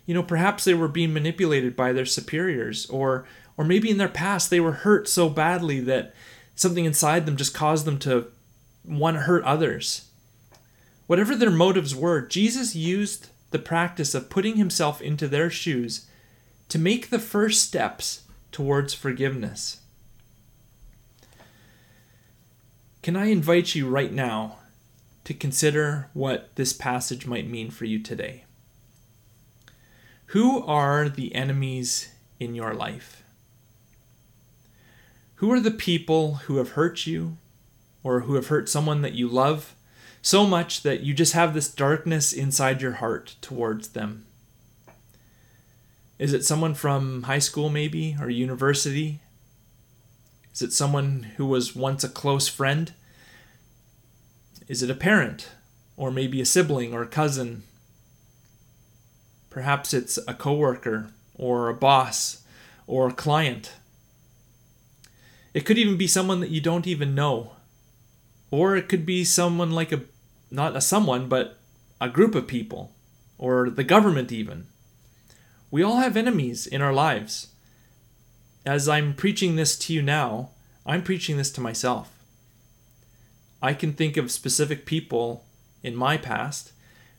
You 0.05 0.13
know, 0.13 0.23
perhaps 0.23 0.63
they 0.63 0.73
were 0.73 0.87
being 0.87 1.11
manipulated 1.11 1.75
by 1.75 1.91
their 1.91 2.05
superiors, 2.05 2.85
or, 2.85 3.25
or 3.57 3.65
maybe 3.65 3.89
in 3.89 3.97
their 3.97 4.07
past 4.07 4.49
they 4.49 4.61
were 4.61 4.87
hurt 4.87 5.09
so 5.09 5.27
badly 5.27 5.81
that 5.81 6.13
something 6.55 6.85
inside 6.85 7.25
them 7.25 7.37
just 7.37 7.53
caused 7.53 7.85
them 7.85 7.99
to 7.99 8.27
want 8.83 9.17
to 9.17 9.21
hurt 9.21 9.43
others. 9.43 10.09
Whatever 11.07 11.35
their 11.35 11.51
motives 11.51 11.95
were, 11.95 12.21
Jesus 12.21 12.75
used 12.75 13.29
the 13.51 13.59
practice 13.59 14.15
of 14.15 14.29
putting 14.29 14.55
himself 14.55 15.01
into 15.01 15.27
their 15.27 15.49
shoes 15.49 16.07
to 16.69 16.79
make 16.79 17.09
the 17.09 17.19
first 17.19 17.61
steps 17.61 18.23
towards 18.51 18.93
forgiveness. 18.93 19.81
Can 23.03 23.15
I 23.15 23.25
invite 23.25 23.75
you 23.75 23.89
right 23.89 24.13
now 24.13 24.59
to 25.23 25.33
consider 25.33 26.09
what 26.13 26.55
this 26.55 26.71
passage 26.71 27.25
might 27.25 27.49
mean 27.49 27.71
for 27.71 27.85
you 27.85 27.99
today? 27.99 28.45
Who 30.27 30.63
are 30.65 31.09
the 31.09 31.35
enemies 31.35 32.09
in 32.39 32.55
your 32.55 32.73
life? 32.73 33.20
Who 35.41 35.51
are 35.51 35.60
the 35.60 35.71
people 35.71 36.36
who 36.45 36.58
have 36.58 36.71
hurt 36.71 37.06
you 37.06 37.38
or 38.01 38.21
who 38.21 38.34
have 38.36 38.47
hurt 38.47 38.69
someone 38.69 39.01
that 39.01 39.13
you 39.13 39.27
love? 39.27 39.75
so 40.21 40.45
much 40.45 40.84
that 40.84 41.01
you 41.01 41.13
just 41.13 41.34
have 41.34 41.54
this 41.54 41.67
darkness 41.67 42.32
inside 42.32 42.82
your 42.82 42.93
heart 42.93 43.36
towards 43.41 43.89
them. 43.89 44.25
Is 46.19 46.34
it 46.34 46.45
someone 46.45 46.75
from 46.75 47.23
high 47.23 47.39
school, 47.39 47.69
maybe, 47.69 48.15
or 48.21 48.30
university? 48.30 49.19
Is 50.54 50.62
it 50.62 50.73
someone 50.73 51.23
who 51.38 51.45
was 51.47 51.75
once 51.75 52.04
a 52.04 52.10
close 52.10 52.47
friend? 52.47 52.93
Is 54.67 54.84
it 54.84 54.91
a 54.91 54.95
parent, 54.95 55.49
or 55.97 56.12
maybe 56.12 56.39
a 56.39 56.45
sibling 56.45 56.93
or 56.93 57.01
a 57.01 57.08
cousin? 57.08 57.63
Perhaps 59.49 59.93
it's 59.93 60.19
a 60.27 60.36
coworker, 60.36 61.10
or 61.36 61.67
a 61.67 61.73
boss, 61.73 62.43
or 62.86 63.08
a 63.08 63.13
client. 63.13 63.73
It 65.53 65.65
could 65.65 65.77
even 65.77 65.97
be 65.97 66.07
someone 66.07 66.39
that 66.39 66.49
you 66.49 66.61
don't 66.61 66.87
even 66.87 67.15
know. 67.15 67.53
Or 68.49 68.75
it 68.75 68.89
could 68.89 69.05
be 69.05 69.23
someone 69.23 69.71
like 69.71 69.91
a 69.91 70.01
not 70.49 70.75
a 70.75 70.81
someone, 70.81 71.29
but 71.29 71.57
a 72.01 72.09
group 72.09 72.35
of 72.35 72.47
people, 72.47 72.91
or 73.37 73.69
the 73.69 73.83
government 73.83 74.31
even. 74.31 74.67
We 75.69 75.81
all 75.81 75.97
have 75.97 76.17
enemies 76.17 76.67
in 76.67 76.81
our 76.81 76.91
lives. 76.91 77.47
As 78.65 78.89
I'm 78.89 79.13
preaching 79.13 79.55
this 79.55 79.77
to 79.79 79.93
you 79.93 80.01
now, 80.01 80.49
I'm 80.85 81.03
preaching 81.03 81.37
this 81.37 81.51
to 81.51 81.61
myself. 81.61 82.11
I 83.61 83.73
can 83.73 83.93
think 83.93 84.17
of 84.17 84.31
specific 84.31 84.85
people 84.85 85.45
in 85.83 85.95
my 85.95 86.17
past 86.17 86.73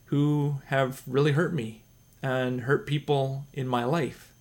who 0.05 0.61
have 0.67 1.01
really 1.07 1.31
hurt 1.31 1.53
me 1.53 1.83
and 2.21 2.61
hurt 2.61 2.85
people 2.85 3.45
in 3.53 3.67
my 3.67 3.83
life. 3.83 4.32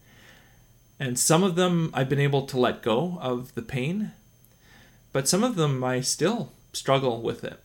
And 1.03 1.19
some 1.19 1.43
of 1.43 1.57
them 1.57 1.91
I've 1.95 2.09
been 2.09 2.21
able 2.21 2.47
to 2.47 2.57
let 2.57 2.81
go 2.81 3.19
of 3.21 3.57
the 3.57 3.63
pain, 3.63 4.13
but 5.13 5.27
some 5.27 5.43
of 5.43 5.57
them 5.57 5.83
I 5.83 6.01
still 6.01 6.53
struggle 6.73 7.21
with 7.21 7.43
it. 7.43 7.59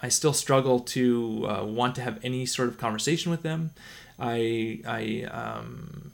I 0.00 0.08
still 0.08 0.32
struggle 0.32 0.78
to 0.94 1.44
uh, 1.48 1.64
want 1.64 1.96
to 1.96 2.02
have 2.02 2.20
any 2.22 2.46
sort 2.46 2.68
of 2.68 2.78
conversation 2.78 3.32
with 3.32 3.42
them. 3.42 3.72
I 4.16 4.78
I 4.86 5.24
um, 5.24 6.12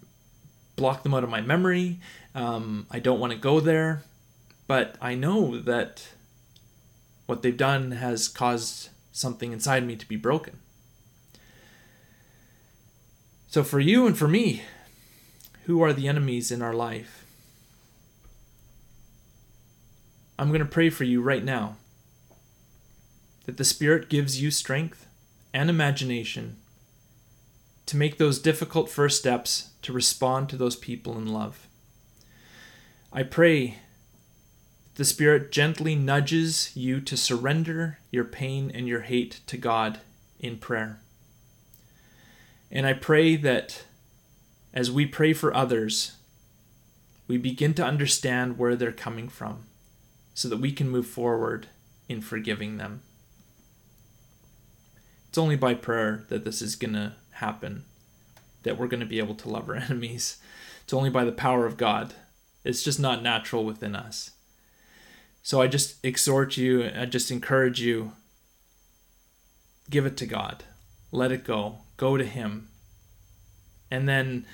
block 0.74 1.02
them 1.02 1.12
out 1.12 1.22
of 1.22 1.28
my 1.28 1.42
memory. 1.42 2.00
Um, 2.34 2.86
I 2.90 2.98
don't 2.98 3.20
want 3.20 3.34
to 3.34 3.38
go 3.38 3.60
there, 3.60 4.02
but 4.66 4.96
I 5.02 5.14
know 5.14 5.60
that 5.60 6.08
what 7.26 7.42
they've 7.42 7.54
done 7.54 7.90
has 7.90 8.26
caused 8.26 8.88
something 9.12 9.52
inside 9.52 9.86
me 9.86 9.96
to 9.96 10.08
be 10.08 10.16
broken. 10.16 10.60
So, 13.48 13.62
for 13.62 13.80
you 13.80 14.06
and 14.06 14.16
for 14.16 14.28
me, 14.28 14.62
who 15.64 15.82
are 15.82 15.92
the 15.92 16.08
enemies 16.08 16.50
in 16.50 16.62
our 16.62 16.74
life? 16.74 17.24
I'm 20.38 20.48
going 20.48 20.60
to 20.60 20.66
pray 20.66 20.90
for 20.90 21.04
you 21.04 21.22
right 21.22 21.44
now 21.44 21.76
that 23.46 23.56
the 23.56 23.64
Spirit 23.64 24.08
gives 24.08 24.40
you 24.40 24.50
strength 24.50 25.06
and 25.52 25.70
imagination 25.70 26.56
to 27.86 27.96
make 27.96 28.18
those 28.18 28.38
difficult 28.38 28.88
first 28.88 29.18
steps 29.18 29.70
to 29.82 29.92
respond 29.92 30.48
to 30.48 30.56
those 30.56 30.76
people 30.76 31.16
in 31.16 31.26
love. 31.26 31.66
I 33.12 33.22
pray 33.22 33.66
that 33.66 34.96
the 34.96 35.04
Spirit 35.04 35.52
gently 35.52 35.94
nudges 35.94 36.74
you 36.74 37.00
to 37.02 37.16
surrender 37.16 37.98
your 38.10 38.24
pain 38.24 38.70
and 38.74 38.88
your 38.88 39.00
hate 39.00 39.40
to 39.46 39.56
God 39.56 40.00
in 40.40 40.58
prayer. 40.58 41.00
And 42.70 42.86
I 42.86 42.92
pray 42.92 43.36
that 43.36 43.84
as 44.74 44.90
we 44.90 45.06
pray 45.06 45.32
for 45.32 45.54
others, 45.54 46.16
we 47.28 47.38
begin 47.38 47.72
to 47.74 47.84
understand 47.84 48.58
where 48.58 48.76
they're 48.76 48.92
coming 48.92 49.28
from 49.28 49.66
so 50.34 50.48
that 50.48 50.60
we 50.60 50.72
can 50.72 50.90
move 50.90 51.06
forward 51.06 51.68
in 52.08 52.20
forgiving 52.20 52.76
them. 52.76 53.02
It's 55.28 55.38
only 55.38 55.56
by 55.56 55.74
prayer 55.74 56.24
that 56.28 56.44
this 56.44 56.60
is 56.60 56.76
going 56.76 56.94
to 56.94 57.12
happen, 57.32 57.84
that 58.64 58.76
we're 58.76 58.88
going 58.88 59.00
to 59.00 59.06
be 59.06 59.18
able 59.18 59.36
to 59.36 59.48
love 59.48 59.68
our 59.68 59.74
enemies. 59.76 60.38
It's 60.82 60.92
only 60.92 61.10
by 61.10 61.24
the 61.24 61.32
power 61.32 61.64
of 61.64 61.76
God. 61.76 62.14
It's 62.64 62.82
just 62.82 62.98
not 62.98 63.22
natural 63.22 63.64
within 63.64 63.94
us. 63.94 64.32
So 65.42 65.62
I 65.62 65.68
just 65.68 66.04
exhort 66.04 66.56
you, 66.56 66.90
I 66.94 67.04
just 67.04 67.30
encourage 67.30 67.80
you 67.80 68.12
give 69.90 70.06
it 70.06 70.16
to 70.16 70.26
God. 70.26 70.64
Let 71.12 71.30
it 71.30 71.44
go. 71.44 71.78
Go 71.96 72.16
to 72.16 72.24
Him. 72.24 72.70
And 73.94 74.08
then 74.08 74.44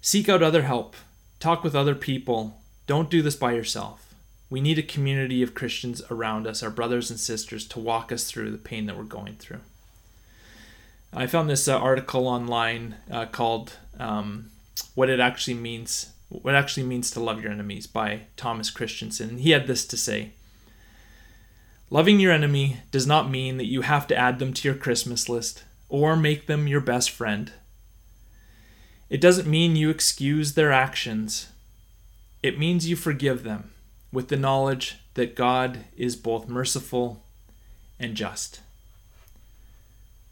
seek 0.00 0.28
out 0.28 0.40
other 0.40 0.62
help. 0.62 0.94
Talk 1.40 1.64
with 1.64 1.74
other 1.74 1.96
people. 1.96 2.60
Don't 2.86 3.10
do 3.10 3.22
this 3.22 3.34
by 3.34 3.52
yourself. 3.52 4.14
We 4.48 4.60
need 4.60 4.78
a 4.78 4.84
community 4.84 5.42
of 5.42 5.54
Christians 5.54 6.00
around 6.12 6.46
us, 6.46 6.62
our 6.62 6.70
brothers 6.70 7.10
and 7.10 7.18
sisters, 7.18 7.66
to 7.68 7.80
walk 7.80 8.12
us 8.12 8.30
through 8.30 8.52
the 8.52 8.58
pain 8.58 8.86
that 8.86 8.96
we're 8.96 9.02
going 9.02 9.34
through. 9.34 9.60
I 11.12 11.26
found 11.26 11.50
this 11.50 11.66
uh, 11.66 11.76
article 11.76 12.28
online 12.28 12.96
uh, 13.10 13.26
called 13.26 13.76
um, 13.98 14.50
"What 14.94 15.10
It 15.10 15.18
Actually 15.18 15.54
Means." 15.54 16.10
What 16.28 16.54
actually 16.54 16.84
means 16.84 17.10
to 17.12 17.20
love 17.20 17.42
your 17.42 17.52
enemies 17.52 17.86
by 17.86 18.22
Thomas 18.36 18.70
Christensen. 18.70 19.38
He 19.38 19.50
had 19.50 19.68
this 19.68 19.86
to 19.86 19.96
say 19.96 20.32
Loving 21.90 22.18
your 22.18 22.32
enemy 22.32 22.78
does 22.90 23.06
not 23.06 23.30
mean 23.30 23.56
that 23.58 23.66
you 23.66 23.82
have 23.82 24.08
to 24.08 24.16
add 24.16 24.40
them 24.40 24.52
to 24.54 24.66
your 24.66 24.76
Christmas 24.76 25.28
list 25.28 25.62
or 25.88 26.16
make 26.16 26.46
them 26.46 26.66
your 26.66 26.80
best 26.80 27.10
friend. 27.10 27.52
It 29.10 29.20
doesn't 29.20 29.48
mean 29.48 29.76
you 29.76 29.90
excuse 29.90 30.54
their 30.54 30.72
actions. 30.72 31.48
It 32.42 32.58
means 32.58 32.88
you 32.88 32.96
forgive 32.96 33.42
them 33.42 33.72
with 34.12 34.28
the 34.28 34.36
knowledge 34.36 34.96
that 35.14 35.36
God 35.36 35.80
is 35.96 36.16
both 36.16 36.48
merciful 36.48 37.24
and 37.98 38.14
just. 38.14 38.60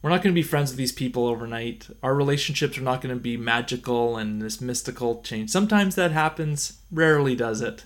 We're 0.02 0.11
not 0.11 0.22
going 0.22 0.35
to 0.35 0.40
be 0.40 0.42
friends 0.42 0.70
with 0.70 0.78
these 0.78 0.92
people 0.92 1.26
overnight. 1.26 1.87
Our 2.02 2.14
relationships 2.14 2.76
are 2.76 2.82
not 2.82 3.00
going 3.00 3.14
to 3.14 3.20
be 3.20 3.37
magical 3.37 4.16
and 4.16 4.42
this 4.42 4.61
mystical 4.61 5.22
change. 5.22 5.50
Sometimes 5.50 5.94
that 5.94 6.11
happens, 6.11 6.78
rarely 6.90 7.37
does 7.37 7.61
it. 7.61 7.85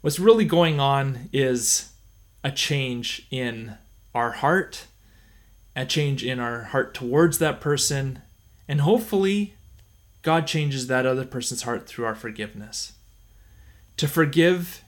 What's 0.00 0.20
really 0.20 0.44
going 0.44 0.78
on 0.78 1.28
is 1.32 1.92
a 2.44 2.52
change 2.52 3.26
in 3.30 3.78
our 4.14 4.30
heart, 4.30 4.86
a 5.74 5.84
change 5.86 6.24
in 6.24 6.38
our 6.38 6.64
heart 6.64 6.94
towards 6.94 7.38
that 7.38 7.60
person, 7.60 8.22
and 8.68 8.82
hopefully, 8.82 9.54
God 10.22 10.46
changes 10.46 10.86
that 10.86 11.04
other 11.04 11.24
person's 11.24 11.62
heart 11.62 11.86
through 11.86 12.04
our 12.04 12.14
forgiveness. 12.14 12.92
To 13.96 14.08
forgive 14.08 14.82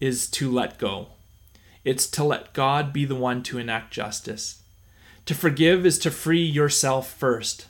is 0.00 0.28
to 0.30 0.50
let 0.50 0.78
go, 0.78 1.08
it's 1.84 2.06
to 2.08 2.24
let 2.24 2.52
God 2.52 2.92
be 2.92 3.04
the 3.04 3.14
one 3.14 3.42
to 3.44 3.58
enact 3.58 3.92
justice. 3.92 4.62
To 5.26 5.34
forgive 5.34 5.84
is 5.84 5.98
to 6.00 6.10
free 6.10 6.44
yourself 6.44 7.12
first 7.12 7.66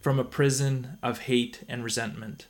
from 0.00 0.18
a 0.18 0.24
prison 0.24 0.98
of 1.02 1.20
hate 1.20 1.64
and 1.68 1.84
resentment. 1.84 2.46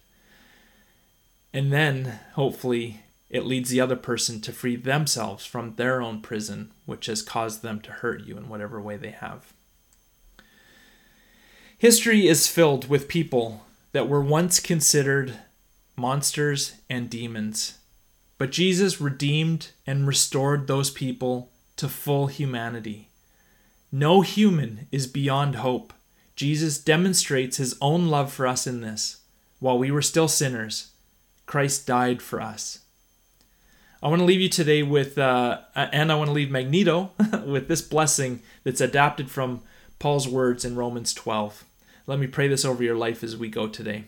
And 1.53 1.72
then, 1.72 2.20
hopefully, 2.35 3.03
it 3.29 3.44
leads 3.44 3.70
the 3.70 3.81
other 3.81 3.96
person 3.96 4.40
to 4.42 4.53
free 4.53 4.77
themselves 4.77 5.44
from 5.44 5.75
their 5.75 6.01
own 6.01 6.20
prison, 6.20 6.72
which 6.87 7.07
has 7.07 7.22
caused 7.22 7.62
them 7.62 7.81
to 7.81 7.90
hurt 7.90 8.25
you 8.25 8.37
in 8.37 8.48
whatever 8.48 8.81
way 8.81 8.96
they 8.96 9.11
have. 9.11 9.53
History 11.77 12.27
is 12.27 12.46
filled 12.46 12.88
with 12.88 13.09
people 13.09 13.64
that 13.92 14.09
were 14.09 14.22
once 14.22 14.59
considered 14.59 15.38
monsters 15.96 16.72
and 16.88 17.09
demons, 17.09 17.78
but 18.38 18.50
Jesus 18.50 19.00
redeemed 19.00 19.70
and 19.87 20.07
restored 20.07 20.66
those 20.66 20.90
people 20.90 21.50
to 21.76 21.88
full 21.88 22.26
humanity. 22.26 23.09
No 23.90 24.22
human 24.22 24.88
is 24.90 25.07
beyond 25.07 25.57
hope. 25.57 25.92
Jesus 26.35 26.78
demonstrates 26.78 27.59
his 27.59 27.76
own 27.81 28.09
love 28.09 28.33
for 28.33 28.46
us 28.46 28.66
in 28.66 28.81
this. 28.81 29.18
While 29.61 29.78
we 29.78 29.90
were 29.90 30.02
still 30.02 30.28
sinners, 30.28 30.92
Christ 31.46 31.87
died 31.87 32.22
for 32.22 32.40
us. 32.40 32.81
I 34.02 34.09
want 34.09 34.20
to 34.20 34.24
leave 34.24 34.40
you 34.40 34.48
today 34.48 34.83
with, 34.83 35.18
uh, 35.18 35.61
and 35.76 36.11
I 36.11 36.16
want 36.16 36.28
to 36.28 36.35
leave 36.35 36.50
Magneto 36.50 37.12
with 37.46 37.68
this 37.68 37.83
blessing 37.83 38.40
that's 38.64 38.81
adapted 38.81 39.31
from 39.31 39.62
Paul's 40.00 40.26
words 40.26 40.64
in 40.64 40.74
Romans 40.74 41.14
12. 41.14 41.64
Let 42.07 42.19
me 42.19 42.27
pray 42.27 42.49
this 42.49 42.65
over 42.65 42.83
your 42.83 42.97
life 42.97 43.23
as 43.23 43.37
we 43.37 43.49
go 43.49 43.69
today. 43.69 44.05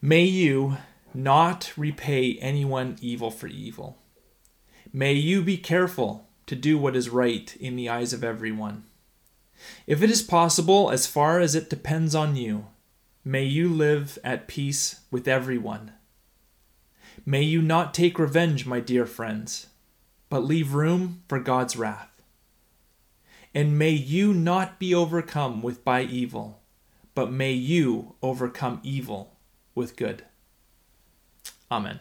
May 0.00 0.24
you 0.24 0.76
not 1.12 1.72
repay 1.76 2.38
anyone 2.38 2.96
evil 3.00 3.30
for 3.30 3.48
evil. 3.48 3.98
May 4.92 5.14
you 5.14 5.42
be 5.42 5.56
careful 5.56 6.28
to 6.46 6.54
do 6.54 6.78
what 6.78 6.94
is 6.94 7.10
right 7.10 7.54
in 7.56 7.74
the 7.74 7.88
eyes 7.88 8.12
of 8.12 8.22
everyone. 8.22 8.84
If 9.86 10.02
it 10.02 10.10
is 10.10 10.22
possible, 10.22 10.90
as 10.90 11.06
far 11.06 11.40
as 11.40 11.56
it 11.56 11.68
depends 11.68 12.14
on 12.14 12.36
you, 12.36 12.68
may 13.24 13.44
you 13.44 13.68
live 13.68 14.18
at 14.22 14.46
peace 14.46 15.00
with 15.10 15.26
everyone. 15.26 15.92
May 17.26 17.42
you 17.42 17.60
not 17.60 17.92
take 17.92 18.18
revenge, 18.18 18.66
my 18.66 18.78
dear 18.78 19.04
friends, 19.04 19.66
but 20.30 20.44
leave 20.44 20.74
room 20.74 21.22
for 21.28 21.40
God's 21.40 21.76
wrath. 21.76 22.17
And 23.54 23.78
may 23.78 23.90
you 23.90 24.34
not 24.34 24.78
be 24.78 24.94
overcome 24.94 25.62
with 25.62 25.84
by 25.84 26.02
evil, 26.02 26.60
but 27.14 27.32
may 27.32 27.52
you 27.52 28.14
overcome 28.22 28.80
evil 28.82 29.36
with 29.74 29.96
good. 29.96 30.24
Amen. 31.70 32.00